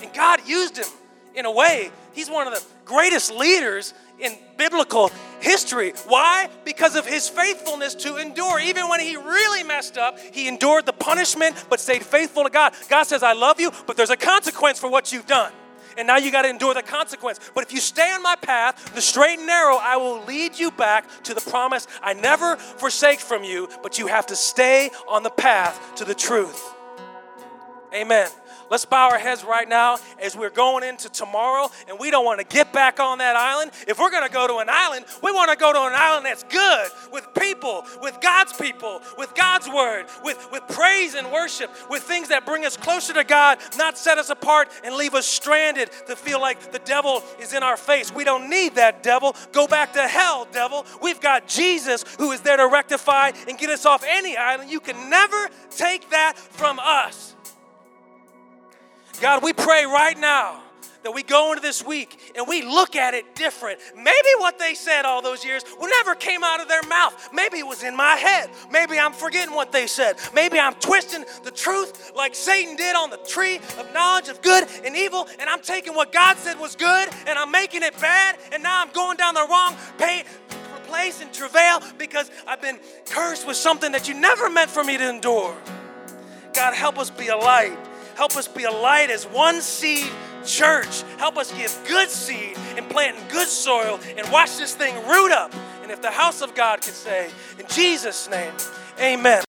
And 0.00 0.10
God 0.14 0.40
used 0.46 0.78
him 0.78 0.88
in 1.34 1.44
a 1.44 1.52
way. 1.52 1.90
He's 2.14 2.30
one 2.30 2.46
of 2.46 2.54
the 2.54 2.64
greatest 2.86 3.30
leaders 3.30 3.92
in 4.20 4.36
biblical 4.56 5.10
history. 5.40 5.92
Why? 6.06 6.48
Because 6.64 6.96
of 6.96 7.06
his 7.06 7.28
faithfulness 7.28 7.94
to 7.96 8.16
endure. 8.16 8.60
Even 8.60 8.88
when 8.88 9.00
he 9.00 9.16
really 9.16 9.62
messed 9.62 9.96
up, 9.96 10.18
he 10.18 10.48
endured 10.48 10.86
the 10.86 10.92
punishment 10.92 11.56
but 11.68 11.80
stayed 11.80 12.04
faithful 12.04 12.44
to 12.44 12.50
God. 12.50 12.74
God 12.88 13.04
says, 13.04 13.22
I 13.22 13.32
love 13.32 13.60
you, 13.60 13.72
but 13.86 13.96
there's 13.96 14.10
a 14.10 14.16
consequence 14.16 14.78
for 14.78 14.90
what 14.90 15.12
you've 15.12 15.26
done. 15.26 15.52
And 15.96 16.06
now 16.06 16.16
you 16.16 16.30
got 16.30 16.42
to 16.42 16.48
endure 16.48 16.72
the 16.72 16.82
consequence. 16.82 17.40
But 17.54 17.64
if 17.64 17.72
you 17.72 17.80
stay 17.80 18.10
on 18.12 18.22
my 18.22 18.36
path, 18.36 18.94
the 18.94 19.02
straight 19.02 19.38
and 19.38 19.46
narrow, 19.46 19.76
I 19.76 19.96
will 19.96 20.24
lead 20.24 20.58
you 20.58 20.70
back 20.70 21.06
to 21.24 21.34
the 21.34 21.40
promise 21.40 21.86
I 22.02 22.14
never 22.14 22.56
forsake 22.56 23.20
from 23.20 23.44
you, 23.44 23.68
but 23.82 23.98
you 23.98 24.06
have 24.06 24.26
to 24.26 24.36
stay 24.36 24.90
on 25.08 25.22
the 25.22 25.30
path 25.30 25.94
to 25.96 26.04
the 26.04 26.14
truth. 26.14 26.74
Amen. 27.92 28.28
Let's 28.70 28.84
bow 28.84 29.10
our 29.10 29.18
heads 29.18 29.42
right 29.42 29.68
now 29.68 29.98
as 30.22 30.36
we're 30.36 30.48
going 30.48 30.84
into 30.84 31.08
tomorrow, 31.08 31.68
and 31.88 31.98
we 31.98 32.12
don't 32.12 32.24
want 32.24 32.38
to 32.38 32.46
get 32.46 32.72
back 32.72 33.00
on 33.00 33.18
that 33.18 33.34
island. 33.34 33.72
If 33.88 33.98
we're 33.98 34.12
going 34.12 34.26
to 34.26 34.32
go 34.32 34.46
to 34.46 34.58
an 34.58 34.68
island, 34.70 35.06
we 35.24 35.32
want 35.32 35.50
to 35.50 35.56
go 35.56 35.72
to 35.72 35.78
an 35.80 35.92
island 35.92 36.24
that's 36.24 36.44
good, 36.44 36.90
with 37.12 37.26
people, 37.34 37.84
with 38.00 38.20
God's 38.20 38.52
people, 38.52 39.02
with 39.18 39.34
God's 39.34 39.68
word, 39.68 40.06
with, 40.22 40.48
with 40.52 40.62
praise 40.68 41.14
and 41.14 41.32
worship, 41.32 41.68
with 41.90 42.04
things 42.04 42.28
that 42.28 42.46
bring 42.46 42.64
us 42.64 42.76
closer 42.76 43.12
to 43.14 43.24
God, 43.24 43.58
not 43.76 43.98
set 43.98 44.18
us 44.18 44.30
apart 44.30 44.68
and 44.84 44.94
leave 44.94 45.14
us 45.14 45.26
stranded 45.26 45.90
to 46.06 46.14
feel 46.14 46.40
like 46.40 46.70
the 46.70 46.78
devil 46.78 47.24
is 47.40 47.52
in 47.52 47.64
our 47.64 47.76
face. 47.76 48.14
We 48.14 48.22
don't 48.22 48.48
need 48.48 48.76
that 48.76 49.02
devil. 49.02 49.34
Go 49.50 49.66
back 49.66 49.94
to 49.94 50.06
hell, 50.06 50.46
devil. 50.52 50.86
We've 51.02 51.20
got 51.20 51.48
Jesus 51.48 52.04
who 52.18 52.30
is 52.30 52.40
there 52.42 52.56
to 52.56 52.68
rectify 52.68 53.32
and 53.48 53.58
get 53.58 53.70
us 53.70 53.84
off 53.84 54.04
any 54.06 54.36
island. 54.36 54.70
You 54.70 54.78
can 54.78 55.10
never 55.10 55.48
take 55.70 56.10
that 56.10 56.38
from 56.38 56.78
us. 56.78 57.34
God, 59.20 59.42
we 59.42 59.52
pray 59.52 59.84
right 59.84 60.18
now 60.18 60.62
that 61.02 61.12
we 61.12 61.22
go 61.22 61.50
into 61.50 61.62
this 61.62 61.84
week 61.84 62.18
and 62.36 62.46
we 62.48 62.62
look 62.62 62.96
at 62.96 63.14
it 63.14 63.34
different. 63.34 63.78
Maybe 63.94 64.28
what 64.38 64.58
they 64.58 64.74
said 64.74 65.04
all 65.04 65.20
those 65.20 65.44
years 65.44 65.62
never 65.80 66.14
came 66.14 66.42
out 66.42 66.60
of 66.60 66.68
their 66.68 66.82
mouth. 66.84 67.28
Maybe 67.32 67.58
it 67.58 67.66
was 67.66 67.82
in 67.82 67.94
my 67.96 68.16
head. 68.16 68.50
Maybe 68.70 68.98
I'm 68.98 69.12
forgetting 69.12 69.54
what 69.54 69.72
they 69.72 69.86
said. 69.86 70.16
Maybe 70.34 70.58
I'm 70.58 70.74
twisting 70.74 71.24
the 71.44 71.50
truth 71.50 72.12
like 72.16 72.34
Satan 72.34 72.76
did 72.76 72.96
on 72.96 73.10
the 73.10 73.18
tree 73.18 73.56
of 73.78 73.92
knowledge 73.92 74.28
of 74.28 74.40
good 74.42 74.66
and 74.84 74.96
evil, 74.96 75.28
and 75.38 75.50
I'm 75.50 75.60
taking 75.60 75.94
what 75.94 76.12
God 76.12 76.36
said 76.38 76.58
was 76.58 76.76
good 76.76 77.08
and 77.26 77.38
I'm 77.38 77.50
making 77.50 77.82
it 77.82 77.98
bad, 78.00 78.38
and 78.52 78.62
now 78.62 78.80
I'm 78.80 78.90
going 78.92 79.16
down 79.16 79.34
the 79.34 79.46
wrong 79.48 79.76
pain, 79.98 80.24
place 80.86 81.20
and 81.20 81.32
travail 81.32 81.82
because 81.98 82.30
I've 82.46 82.62
been 82.62 82.78
cursed 83.10 83.46
with 83.46 83.56
something 83.56 83.92
that 83.92 84.08
you 84.08 84.14
never 84.14 84.48
meant 84.48 84.70
for 84.70 84.82
me 84.82 84.96
to 84.96 85.08
endure. 85.08 85.56
God, 86.54 86.74
help 86.74 86.98
us 86.98 87.10
be 87.10 87.28
a 87.28 87.36
light 87.36 87.76
Help 88.20 88.36
us 88.36 88.46
be 88.46 88.64
a 88.64 88.70
light 88.70 89.08
as 89.08 89.24
one 89.24 89.62
seed 89.62 90.06
church. 90.44 91.04
Help 91.16 91.38
us 91.38 91.50
give 91.54 91.74
good 91.88 92.10
seed 92.10 92.54
and 92.76 92.86
plant 92.90 93.16
in 93.16 93.28
good 93.28 93.48
soil 93.48 93.98
and 94.14 94.30
watch 94.30 94.58
this 94.58 94.74
thing 94.74 94.94
root 95.08 95.32
up. 95.32 95.54
And 95.82 95.90
if 95.90 96.02
the 96.02 96.10
house 96.10 96.42
of 96.42 96.54
God 96.54 96.82
could 96.82 96.92
say, 96.92 97.30
in 97.58 97.64
Jesus' 97.70 98.28
name, 98.28 98.52
amen. 99.00 99.38